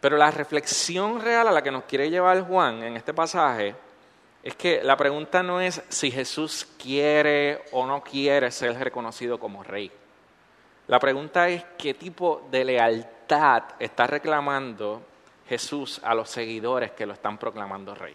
Pero 0.00 0.16
la 0.16 0.30
reflexión 0.30 1.20
real 1.20 1.48
a 1.48 1.52
la 1.52 1.62
que 1.62 1.70
nos 1.70 1.84
quiere 1.84 2.10
llevar 2.10 2.40
Juan 2.42 2.82
en 2.82 2.96
este 2.96 3.12
pasaje 3.12 3.74
es 4.42 4.54
que 4.56 4.82
la 4.82 4.96
pregunta 4.96 5.42
no 5.42 5.60
es 5.60 5.82
si 5.88 6.10
Jesús 6.10 6.66
quiere 6.82 7.62
o 7.72 7.86
no 7.86 8.02
quiere 8.02 8.50
ser 8.50 8.78
reconocido 8.78 9.38
como 9.38 9.62
rey. 9.62 9.90
La 10.86 10.98
pregunta 10.98 11.48
es 11.48 11.64
qué 11.76 11.94
tipo 11.94 12.48
de 12.50 12.64
lealtad 12.64 13.62
está 13.78 14.06
reclamando 14.06 15.02
Jesús 15.46 16.00
a 16.02 16.14
los 16.14 16.30
seguidores 16.30 16.92
que 16.92 17.06
lo 17.06 17.12
están 17.12 17.36
proclamando 17.36 17.94
rey. 17.94 18.14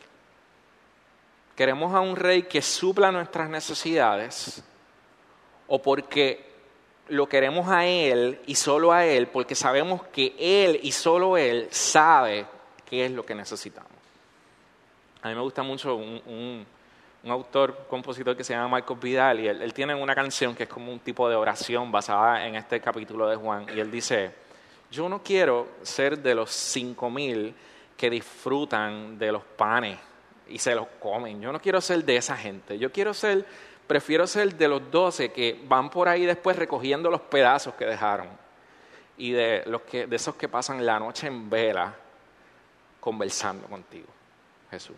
¿Queremos 1.56 1.94
a 1.94 2.02
un 2.02 2.16
rey 2.16 2.44
que 2.44 2.62
supla 2.62 3.12
nuestras 3.12 3.50
necesidades 3.50 4.64
o 5.68 5.82
porque 5.82 6.55
lo 7.10 7.28
queremos 7.28 7.70
a 7.70 7.86
Él 7.86 8.40
y 8.48 8.56
solo 8.56 8.92
a 8.92 9.06
Él 9.06 9.28
porque 9.28 9.56
sabemos 9.56 10.04
que 10.08 10.36
Él 10.38 10.80
y 10.84 10.92
solo 10.92 11.38
Él 11.38 11.68
sabe 11.72 12.46
qué 12.86 13.06
es 13.06 13.12
lo 13.12 13.26
que 13.26 13.36
necesitamos. 13.36 13.92
A 15.22 15.30
mí 15.30 15.36
me 15.36 15.42
gusta 15.42 15.64
mucho 15.64 15.96
un, 15.96 16.66
autor, 17.28 17.88
compositor 17.90 18.38
que 18.38 18.44
se 18.44 18.54
llama 18.54 18.68
Marcos 18.68 19.00
Vidal 19.00 19.40
y 19.40 19.48
él, 19.48 19.74
tiene 19.74 19.96
una 19.96 20.14
canción 20.14 20.54
que 20.54 20.64
es 20.64 20.70
como 20.70 20.92
un 20.92 21.00
tipo 21.00 21.28
de 21.28 21.36
oración 21.36 21.92
basada 21.92 22.46
en 22.46 22.56
este 22.56 22.80
capítulo 22.80 23.28
de 23.28 23.36
Juan 23.36 23.66
y 23.76 23.80
él 23.80 23.90
dice, 23.90 24.32
yo 24.92 25.10
no 25.10 25.24
quiero 25.24 25.70
ser 25.82 26.20
de 26.20 26.36
los 26.36 26.52
cinco 26.52 27.10
mil 27.10 27.56
que 27.98 28.12
disfrutan 28.12 29.18
de 29.18 29.32
los 29.32 29.42
panes 29.42 29.98
y 30.48 30.60
se 30.60 30.76
los 30.76 30.86
comen, 31.00 31.42
yo 31.42 31.52
no 31.52 31.60
quiero 31.60 31.82
ser 31.82 32.06
de 32.06 32.18
esa 32.18 32.38
gente, 32.38 32.78
yo 32.78 32.92
quiero 32.92 33.12
ser 33.12 33.48
Prefiero 33.88 34.26
ser 34.26 34.56
de 34.56 34.68
los 34.68 34.90
doce 34.90 35.32
que 35.32 35.62
van 35.68 35.90
por 35.90 36.10
ahí 36.10 36.26
después 36.26 36.56
recogiendo 36.56 37.10
los 37.12 37.22
pedazos 37.22 37.76
que 37.76 37.86
dejaron 37.86 38.28
y 39.18 39.32
de, 39.32 39.64
los 39.68 39.82
que, 39.82 40.08
de 40.08 40.16
esos 40.16 40.36
que 40.36 40.50
pasan 40.50 40.86
la 40.86 41.00
noche 41.00 41.28
en 41.28 41.50
vela 41.50 41.94
conversando 43.00 43.68
contigo, 43.68 44.08
Jesús. 44.72 44.96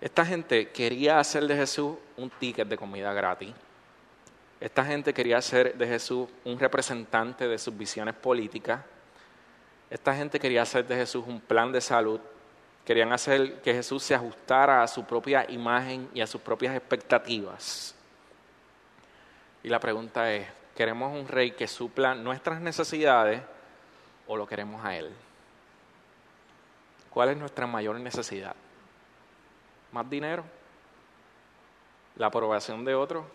Esta 0.00 0.26
gente 0.26 0.70
quería 0.70 1.18
hacer 1.18 1.46
de 1.46 1.56
Jesús 1.56 1.96
un 2.16 2.28
ticket 2.30 2.68
de 2.68 2.76
comida 2.76 3.12
gratis. 3.12 3.54
Esta 4.60 4.84
gente 4.84 5.14
quería 5.14 5.38
hacer 5.38 5.74
de 5.76 5.86
Jesús 5.86 6.28
un 6.44 6.58
representante 6.58 7.46
de 7.46 7.58
sus 7.58 7.76
visiones 7.76 8.14
políticas. 8.14 8.80
Esta 9.88 10.14
gente 10.14 10.40
quería 10.40 10.62
hacer 10.62 10.86
de 10.86 10.96
Jesús 10.96 11.24
un 11.26 11.40
plan 11.40 11.70
de 11.70 11.80
salud 11.80 12.20
Querían 12.86 13.12
hacer 13.12 13.60
que 13.62 13.74
Jesús 13.74 14.04
se 14.04 14.14
ajustara 14.14 14.80
a 14.80 14.86
su 14.86 15.04
propia 15.04 15.44
imagen 15.50 16.08
y 16.14 16.20
a 16.20 16.26
sus 16.26 16.40
propias 16.40 16.76
expectativas. 16.76 17.96
Y 19.64 19.68
la 19.68 19.80
pregunta 19.80 20.32
es, 20.32 20.46
¿queremos 20.76 21.12
un 21.12 21.26
rey 21.26 21.50
que 21.50 21.66
supla 21.66 22.14
nuestras 22.14 22.60
necesidades 22.60 23.42
o 24.28 24.36
lo 24.36 24.46
queremos 24.46 24.84
a 24.84 24.94
Él? 24.94 25.12
¿Cuál 27.10 27.30
es 27.30 27.36
nuestra 27.36 27.66
mayor 27.66 27.98
necesidad? 27.98 28.54
¿Más 29.90 30.08
dinero? 30.08 30.44
¿La 32.14 32.28
aprobación 32.28 32.84
de 32.84 32.94
otro? 32.94 33.26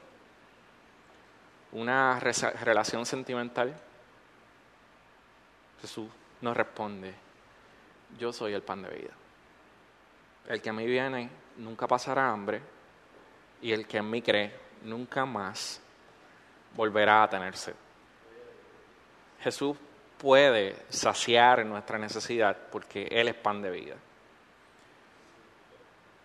¿Una 1.73 2.21
relación 2.21 3.05
sentimental? 3.05 3.75
Jesús 5.81 6.07
nos 6.39 6.55
responde, 6.55 7.13
yo 8.17 8.31
soy 8.31 8.53
el 8.53 8.61
pan 8.61 8.83
de 8.83 8.89
vida. 8.89 9.20
El 10.47 10.61
que 10.61 10.69
a 10.69 10.73
mí 10.73 10.85
viene 10.85 11.29
nunca 11.57 11.87
pasará 11.87 12.29
hambre 12.29 12.61
y 13.61 13.71
el 13.71 13.87
que 13.87 13.97
en 13.97 14.09
mí 14.09 14.21
cree 14.21 14.53
nunca 14.83 15.25
más 15.25 15.81
volverá 16.75 17.23
a 17.23 17.29
tener 17.29 17.55
sed. 17.55 17.75
Jesús 19.41 19.77
puede 20.17 20.75
saciar 20.89 21.65
nuestra 21.65 21.97
necesidad 21.97 22.55
porque 22.71 23.07
Él 23.11 23.27
es 23.27 23.35
pan 23.35 23.61
de 23.61 23.71
vida. 23.71 23.95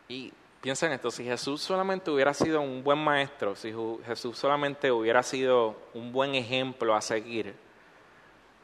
Y 0.08 0.32
piensa 0.60 0.86
en 0.86 0.92
esto, 0.92 1.10
si 1.10 1.24
Jesús 1.24 1.62
solamente 1.62 2.10
hubiera 2.10 2.34
sido 2.34 2.60
un 2.60 2.84
buen 2.84 2.98
maestro, 2.98 3.56
si 3.56 3.74
Jesús 4.04 4.38
solamente 4.38 4.90
hubiera 4.90 5.22
sido 5.22 5.76
un 5.94 6.12
buen 6.12 6.34
ejemplo 6.34 6.94
a 6.94 7.00
seguir, 7.00 7.54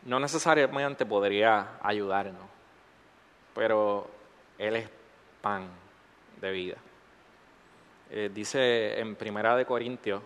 no 0.05 0.21
necesariamente 0.21 1.07
podría 1.07 1.79
ayudarnos, 1.83 2.45
pero 3.55 4.09
Él 4.59 4.77
es 4.77 4.89
pan 5.43 5.69
de 6.41 6.51
vida. 6.53 6.77
Eh, 8.11 8.31
dice 8.33 8.99
en 8.99 9.17
Primera 9.17 9.57
de 9.57 9.67
Corintios, 9.67 10.23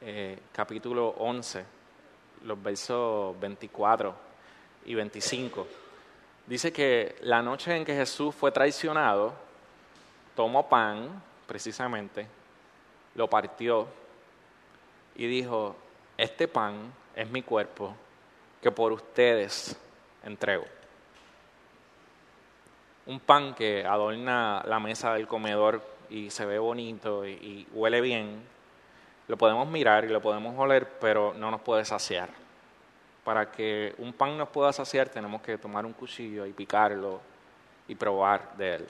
eh, 0.00 0.38
capítulo 0.52 1.14
11, 1.18 1.64
los 2.42 2.62
versos 2.62 3.38
24 3.38 4.14
y 4.86 4.94
25, 4.94 5.66
dice 6.46 6.72
que 6.72 7.16
la 7.22 7.40
noche 7.40 7.74
en 7.76 7.84
que 7.84 7.94
Jesús 7.94 8.34
fue 8.34 8.50
traicionado, 8.50 9.32
tomó 10.34 10.68
pan, 10.68 11.22
precisamente, 11.46 12.26
lo 13.14 13.30
partió 13.30 13.86
y 15.14 15.26
dijo, 15.26 15.76
este 16.18 16.48
pan 16.48 16.92
es 17.14 17.30
mi 17.30 17.42
cuerpo 17.42 17.94
que 18.60 18.72
por 18.72 18.92
ustedes 18.92 19.76
entrego 20.24 20.64
un 23.06 23.20
pan 23.20 23.54
que 23.54 23.84
adorna 23.84 24.62
la 24.66 24.80
mesa 24.80 25.14
del 25.14 25.26
comedor 25.26 25.82
y 26.08 26.30
se 26.30 26.46
ve 26.46 26.58
bonito 26.58 27.26
y, 27.26 27.66
huele 27.72 28.00
bien, 28.00 28.42
lo 29.28 29.36
podemos 29.36 29.68
mirar 29.68 30.04
y 30.04 30.08
lo 30.08 30.20
podemos 30.20 30.58
oler, 30.58 30.88
pero 31.00 31.34
no 31.34 31.50
nos 31.50 31.60
puede 31.60 31.84
saciar. 31.84 32.28
Para 33.24 33.50
que 33.50 33.94
un 33.98 34.12
pan 34.12 34.36
nos 34.36 34.48
pueda 34.48 34.72
saciar 34.72 35.08
tenemos 35.08 35.40
que 35.42 35.58
tomar 35.58 35.86
un 35.86 35.92
cuchillo 35.92 36.46
y 36.46 36.52
picarlo 36.52 37.20
y 37.88 37.94
probar 37.94 38.56
de 38.56 38.74
él. 38.76 38.88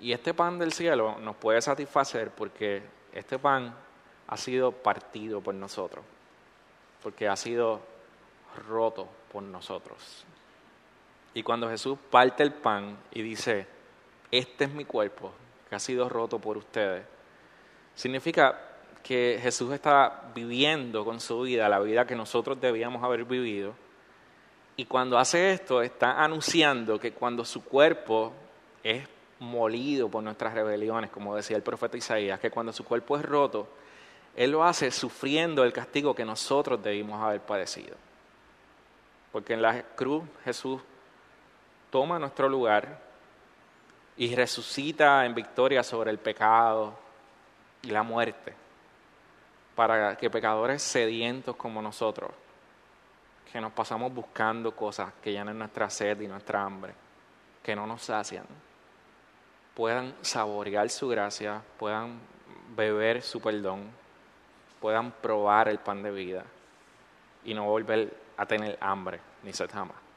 Y 0.00 0.12
este 0.12 0.32
pan 0.32 0.58
del 0.58 0.72
cielo 0.72 1.18
nos 1.20 1.36
puede 1.36 1.60
satisfacer 1.60 2.30
porque 2.30 2.82
este 3.12 3.38
pan 3.38 3.74
ha 4.26 4.36
sido 4.36 4.72
partido 4.72 5.40
por 5.40 5.54
nosotros, 5.54 6.04
porque 7.02 7.28
ha 7.28 7.36
sido 7.36 7.80
roto 8.68 9.08
por 9.32 9.42
nosotros. 9.42 10.24
Y 11.38 11.44
cuando 11.44 11.70
Jesús 11.70 11.96
parte 12.10 12.42
el 12.42 12.52
pan 12.52 12.98
y 13.12 13.22
dice, 13.22 13.64
este 14.32 14.64
es 14.64 14.72
mi 14.72 14.84
cuerpo 14.84 15.32
que 15.68 15.76
ha 15.76 15.78
sido 15.78 16.08
roto 16.08 16.40
por 16.40 16.56
ustedes, 16.56 17.04
significa 17.94 18.60
que 19.04 19.38
Jesús 19.40 19.72
está 19.72 20.32
viviendo 20.34 21.04
con 21.04 21.20
su 21.20 21.42
vida 21.42 21.68
la 21.68 21.78
vida 21.78 22.08
que 22.08 22.16
nosotros 22.16 22.60
debíamos 22.60 23.04
haber 23.04 23.24
vivido. 23.24 23.72
Y 24.74 24.86
cuando 24.86 25.16
hace 25.16 25.52
esto, 25.52 25.80
está 25.80 26.24
anunciando 26.24 26.98
que 26.98 27.12
cuando 27.12 27.44
su 27.44 27.62
cuerpo 27.62 28.32
es 28.82 29.06
molido 29.38 30.08
por 30.08 30.24
nuestras 30.24 30.54
rebeliones, 30.54 31.08
como 31.08 31.36
decía 31.36 31.56
el 31.56 31.62
profeta 31.62 31.96
Isaías, 31.96 32.40
que 32.40 32.50
cuando 32.50 32.72
su 32.72 32.84
cuerpo 32.84 33.16
es 33.16 33.24
roto, 33.24 33.68
Él 34.34 34.50
lo 34.50 34.64
hace 34.64 34.90
sufriendo 34.90 35.62
el 35.62 35.72
castigo 35.72 36.16
que 36.16 36.24
nosotros 36.24 36.82
debimos 36.82 37.22
haber 37.22 37.42
padecido. 37.42 37.94
Porque 39.30 39.54
en 39.54 39.62
la 39.62 39.84
cruz 39.94 40.24
Jesús 40.44 40.80
toma 41.90 42.18
nuestro 42.18 42.48
lugar 42.48 42.98
y 44.16 44.34
resucita 44.34 45.24
en 45.24 45.34
victoria 45.34 45.82
sobre 45.82 46.10
el 46.10 46.18
pecado 46.18 46.94
y 47.82 47.90
la 47.90 48.02
muerte. 48.02 48.54
para 49.74 50.16
que 50.16 50.28
pecadores 50.28 50.82
sedientos 50.82 51.54
como 51.54 51.80
nosotros, 51.80 52.32
que 53.52 53.60
nos 53.60 53.70
pasamos 53.70 54.12
buscando 54.12 54.74
cosas 54.74 55.12
que 55.22 55.30
llenen 55.30 55.56
nuestra 55.56 55.88
sed 55.88 56.20
y 56.20 56.26
nuestra 56.26 56.64
hambre, 56.64 56.92
que 57.62 57.76
no 57.76 57.86
nos 57.86 58.02
sacian, 58.02 58.44
puedan 59.74 60.16
saborear 60.20 60.90
su 60.90 61.06
gracia, 61.06 61.62
puedan 61.78 62.18
beber 62.74 63.22
su 63.22 63.40
perdón, 63.40 63.88
puedan 64.80 65.12
probar 65.12 65.68
el 65.68 65.78
pan 65.78 66.02
de 66.02 66.10
vida 66.10 66.44
y 67.44 67.54
no 67.54 67.64
volver 67.64 68.12
a 68.36 68.46
tener 68.46 68.76
hambre 68.80 69.20
ni 69.44 69.52
sed 69.52 69.70
jamás. 69.72 70.07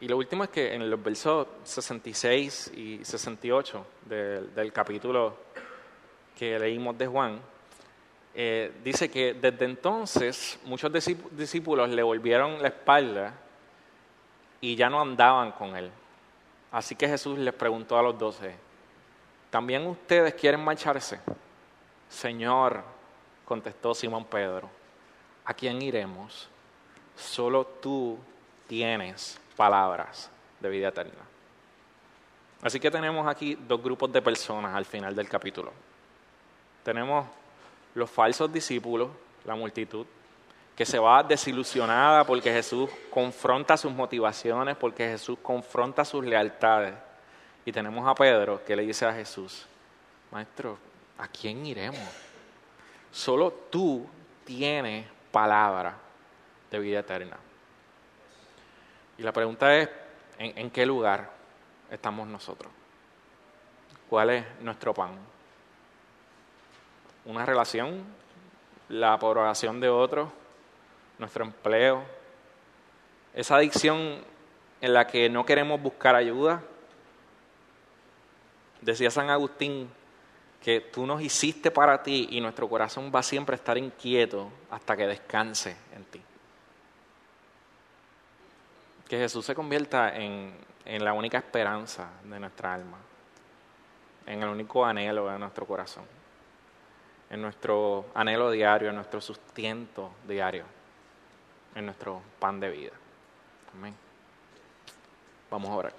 Y 0.00 0.08
lo 0.08 0.16
último 0.16 0.44
es 0.44 0.50
que 0.50 0.74
en 0.74 0.90
los 0.90 1.02
versos 1.02 1.46
66 1.64 2.72
y 2.76 3.04
68 3.04 3.86
del, 4.06 4.54
del 4.54 4.72
capítulo 4.72 5.36
que 6.36 6.58
leímos 6.58 6.98
de 6.98 7.06
Juan, 7.06 7.40
eh, 8.36 8.72
dice 8.82 9.08
que 9.08 9.34
desde 9.34 9.64
entonces 9.64 10.58
muchos 10.64 10.92
discípulos 11.30 11.88
le 11.88 12.02
volvieron 12.02 12.60
la 12.60 12.68
espalda 12.68 13.32
y 14.60 14.74
ya 14.74 14.90
no 14.90 15.00
andaban 15.00 15.52
con 15.52 15.76
él. 15.76 15.90
Así 16.72 16.96
que 16.96 17.06
Jesús 17.06 17.38
les 17.38 17.54
preguntó 17.54 17.96
a 17.96 18.02
los 18.02 18.18
doce, 18.18 18.56
¿también 19.50 19.86
ustedes 19.86 20.34
quieren 20.34 20.64
marcharse? 20.64 21.20
Señor, 22.08 22.82
contestó 23.44 23.94
Simón 23.94 24.24
Pedro, 24.24 24.68
¿a 25.44 25.54
quién 25.54 25.80
iremos? 25.80 26.48
Solo 27.14 27.64
tú 27.64 28.18
tienes 28.66 29.38
palabras 29.56 30.30
de 30.60 30.68
vida 30.68 30.88
eterna. 30.88 31.22
Así 32.62 32.80
que 32.80 32.90
tenemos 32.90 33.26
aquí 33.26 33.56
dos 33.56 33.82
grupos 33.82 34.10
de 34.12 34.22
personas 34.22 34.74
al 34.74 34.86
final 34.86 35.14
del 35.14 35.28
capítulo. 35.28 35.72
Tenemos 36.82 37.26
los 37.94 38.10
falsos 38.10 38.52
discípulos, 38.52 39.10
la 39.44 39.54
multitud, 39.54 40.06
que 40.74 40.84
se 40.84 40.98
va 40.98 41.22
desilusionada 41.22 42.24
porque 42.24 42.52
Jesús 42.52 42.90
confronta 43.10 43.76
sus 43.76 43.92
motivaciones, 43.92 44.76
porque 44.76 45.08
Jesús 45.08 45.38
confronta 45.42 46.04
sus 46.04 46.24
lealtades. 46.24 46.94
Y 47.64 47.72
tenemos 47.72 48.06
a 48.08 48.14
Pedro 48.14 48.64
que 48.64 48.74
le 48.74 48.82
dice 48.82 49.06
a 49.06 49.12
Jesús, 49.12 49.66
Maestro, 50.30 50.78
¿a 51.18 51.28
quién 51.28 51.64
iremos? 51.64 52.00
Solo 53.12 53.52
tú 53.70 54.06
tienes 54.44 55.06
palabra 55.30 55.96
de 56.70 56.78
vida 56.78 57.00
eterna. 57.00 57.36
Y 59.18 59.22
la 59.22 59.32
pregunta 59.32 59.76
es, 59.76 59.88
¿en, 60.38 60.70
qué 60.70 60.84
lugar 60.84 61.30
estamos 61.90 62.26
nosotros? 62.26 62.72
¿Cuál 64.08 64.30
es 64.30 64.44
nuestro 64.60 64.92
pan? 64.92 65.34
una 67.26 67.46
relación, 67.46 68.04
la 68.88 69.14
aprobación 69.14 69.80
de 69.80 69.88
otros, 69.88 70.30
nuestro 71.18 71.44
empleo, 71.44 72.04
esa 73.32 73.56
adicción 73.56 74.22
en 74.80 74.92
la 74.92 75.06
que 75.06 75.28
no 75.28 75.44
queremos 75.46 75.80
buscar 75.80 76.14
ayuda. 76.14 76.62
Decía 78.80 79.10
San 79.10 79.30
Agustín 79.30 79.88
que 80.62 80.80
tú 80.80 81.06
nos 81.06 81.22
hiciste 81.22 81.70
para 81.70 82.02
ti 82.02 82.28
y 82.30 82.40
nuestro 82.40 82.68
corazón 82.68 83.10
va 83.14 83.22
siempre 83.22 83.54
a 83.54 83.56
estar 83.56 83.78
inquieto 83.78 84.50
hasta 84.70 84.96
que 84.96 85.06
descanse 85.06 85.76
en 85.94 86.04
ti. 86.04 86.20
Que 89.14 89.20
Jesús 89.20 89.46
se 89.46 89.54
convierta 89.54 90.12
en, 90.16 90.52
en 90.84 91.04
la 91.04 91.12
única 91.12 91.38
esperanza 91.38 92.10
de 92.24 92.40
nuestra 92.40 92.74
alma, 92.74 92.98
en 94.26 94.42
el 94.42 94.48
único 94.48 94.84
anhelo 94.84 95.28
de 95.28 95.38
nuestro 95.38 95.64
corazón 95.66 96.04
en 97.30 97.40
nuestro 97.40 98.06
anhelo 98.14 98.50
diario, 98.50 98.88
en 98.88 98.96
nuestro 98.96 99.20
sustento 99.20 100.12
diario, 100.26 100.64
en 101.74 101.86
nuestro 101.86 102.22
pan 102.38 102.60
de 102.60 102.70
vida. 102.70 102.92
Amén. 103.72 103.94
Vamos 105.48 105.70
a 105.70 105.74
orar. 105.74 105.92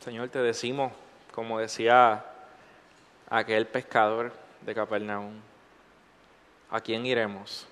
Señor, 0.00 0.28
te 0.28 0.40
decimos, 0.40 0.92
como 1.32 1.58
decía 1.58 2.24
aquel 3.28 3.66
pescador 3.66 4.32
de 4.60 4.74
Capernaum, 4.74 5.40
¿a 6.70 6.80
quién 6.80 7.06
iremos? 7.06 7.68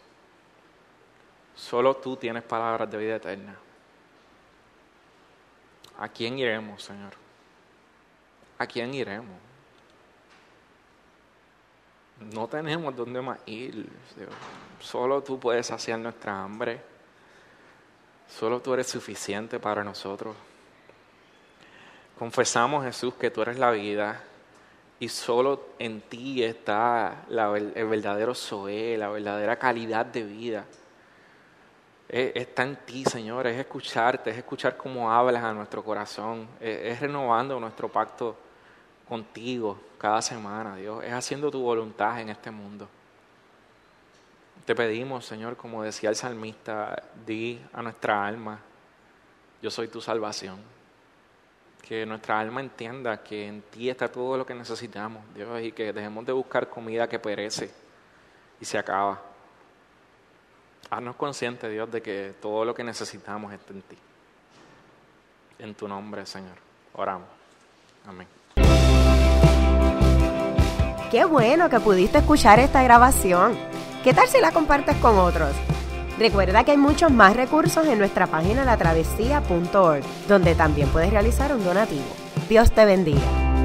Solo 1.55 1.97
tú 1.97 2.17
tienes 2.17 2.43
palabras 2.43 2.91
de 2.91 2.99
vida 2.99 3.17
eterna. 3.17 3.57
¿A 5.99 6.09
quién 6.09 6.39
iremos, 6.39 6.83
Señor? 6.83 7.13
¿a 8.61 8.67
quién 8.67 8.93
iremos? 8.93 9.39
No 12.35 12.47
tenemos 12.47 12.95
dónde 12.95 13.23
más 13.23 13.39
ir. 13.47 13.89
Solo 14.79 15.23
tú 15.23 15.41
puedes 15.41 15.67
saciar 15.67 15.99
nuestra 15.99 16.43
hambre. 16.43 16.79
Solo 18.29 18.61
tú 18.61 18.75
eres 18.75 18.87
suficiente 18.87 19.59
para 19.59 19.83
nosotros. 19.83 20.37
Confesamos, 22.19 22.85
Jesús, 22.85 23.15
que 23.15 23.31
tú 23.31 23.41
eres 23.41 23.59
la 23.59 23.71
vida 23.71 24.23
y 24.99 25.09
solo 25.09 25.69
en 25.79 26.03
ti 26.03 26.45
está 26.45 27.25
el 27.31 27.87
verdadero 27.87 28.35
Zoé, 28.35 28.99
la 28.99 29.09
verdadera 29.09 29.59
calidad 29.59 30.05
de 30.05 30.23
vida. 30.23 30.67
Está 32.13 32.65
en 32.65 32.75
ti, 32.75 33.05
Señor, 33.05 33.47
es 33.47 33.57
escucharte, 33.57 34.31
es 34.31 34.39
escuchar 34.39 34.77
cómo 34.77 35.13
hablas 35.13 35.45
a 35.45 35.53
nuestro 35.53 35.85
corazón, 35.85 36.49
es 36.59 36.99
renovando 36.99 37.61
nuestro 37.61 37.89
pacto 37.89 38.37
contigo 39.09 39.79
cada 39.97 40.21
semana, 40.21 40.75
Dios. 40.75 41.05
Es 41.05 41.13
haciendo 41.13 41.53
tu 41.53 41.63
voluntad 41.63 42.21
en 42.21 42.31
este 42.31 42.51
mundo. 42.51 42.89
Te 44.65 44.75
pedimos, 44.75 45.25
Señor, 45.25 45.57
como 45.57 45.85
decía 45.85 46.11
el 46.11 46.17
salmista, 46.17 47.01
di 47.25 47.65
a 47.73 47.81
nuestra 47.81 48.27
alma, 48.27 48.59
yo 49.63 49.71
soy 49.71 49.87
tu 49.87 50.01
salvación. 50.01 50.59
Que 51.81 52.05
nuestra 52.07 52.41
alma 52.41 52.61
entienda 52.61 53.23
que 53.23 53.47
en 53.47 53.63
ti 53.63 53.89
está 53.89 54.11
todo 54.11 54.37
lo 54.37 54.45
que 54.45 54.55
necesitamos, 54.55 55.23
Dios, 55.33 55.63
y 55.63 55.71
que 55.71 55.93
dejemos 55.93 56.27
de 56.27 56.33
buscar 56.33 56.69
comida 56.69 57.09
que 57.09 57.21
perece 57.21 57.71
y 58.61 58.65
se 58.65 58.79
acaba. 58.79 59.30
Haznos 60.89 61.17
conscientes, 61.17 61.71
Dios, 61.71 61.91
de 61.91 62.01
que 62.01 62.35
todo 62.41 62.65
lo 62.65 62.75
que 62.75 62.83
necesitamos 62.83 63.53
está 63.53 63.73
en 63.73 63.83
ti. 63.83 63.97
En 65.59 65.75
tu 65.75 65.87
nombre, 65.87 66.25
Señor. 66.27 66.57
Oramos. 66.95 67.29
Amén. 68.07 68.27
Qué 71.11 71.25
bueno 71.25 71.69
que 71.69 71.81
pudiste 71.81 72.19
escuchar 72.19 72.61
esta 72.61 72.83
grabación. 72.83 73.59
¿Qué 74.05 74.15
tal 74.15 74.29
si 74.29 74.41
la 74.41 74.53
compartes 74.53 74.97
con 74.97 75.19
otros? 75.19 75.55
Recuerda 76.19 76.65
que 76.65 76.73
hay 76.73 76.77
muchos 76.77 77.11
más 77.11 77.35
recursos 77.35 77.87
en 77.87 77.99
nuestra 77.99 78.27
página 78.27 78.65
latravesía.org, 78.65 80.05
donde 80.29 80.55
también 80.55 80.89
puedes 80.89 81.11
realizar 81.11 81.55
un 81.55 81.65
donativo. 81.65 82.05
Dios 82.49 82.71
te 82.73 82.85
bendiga. 82.85 83.60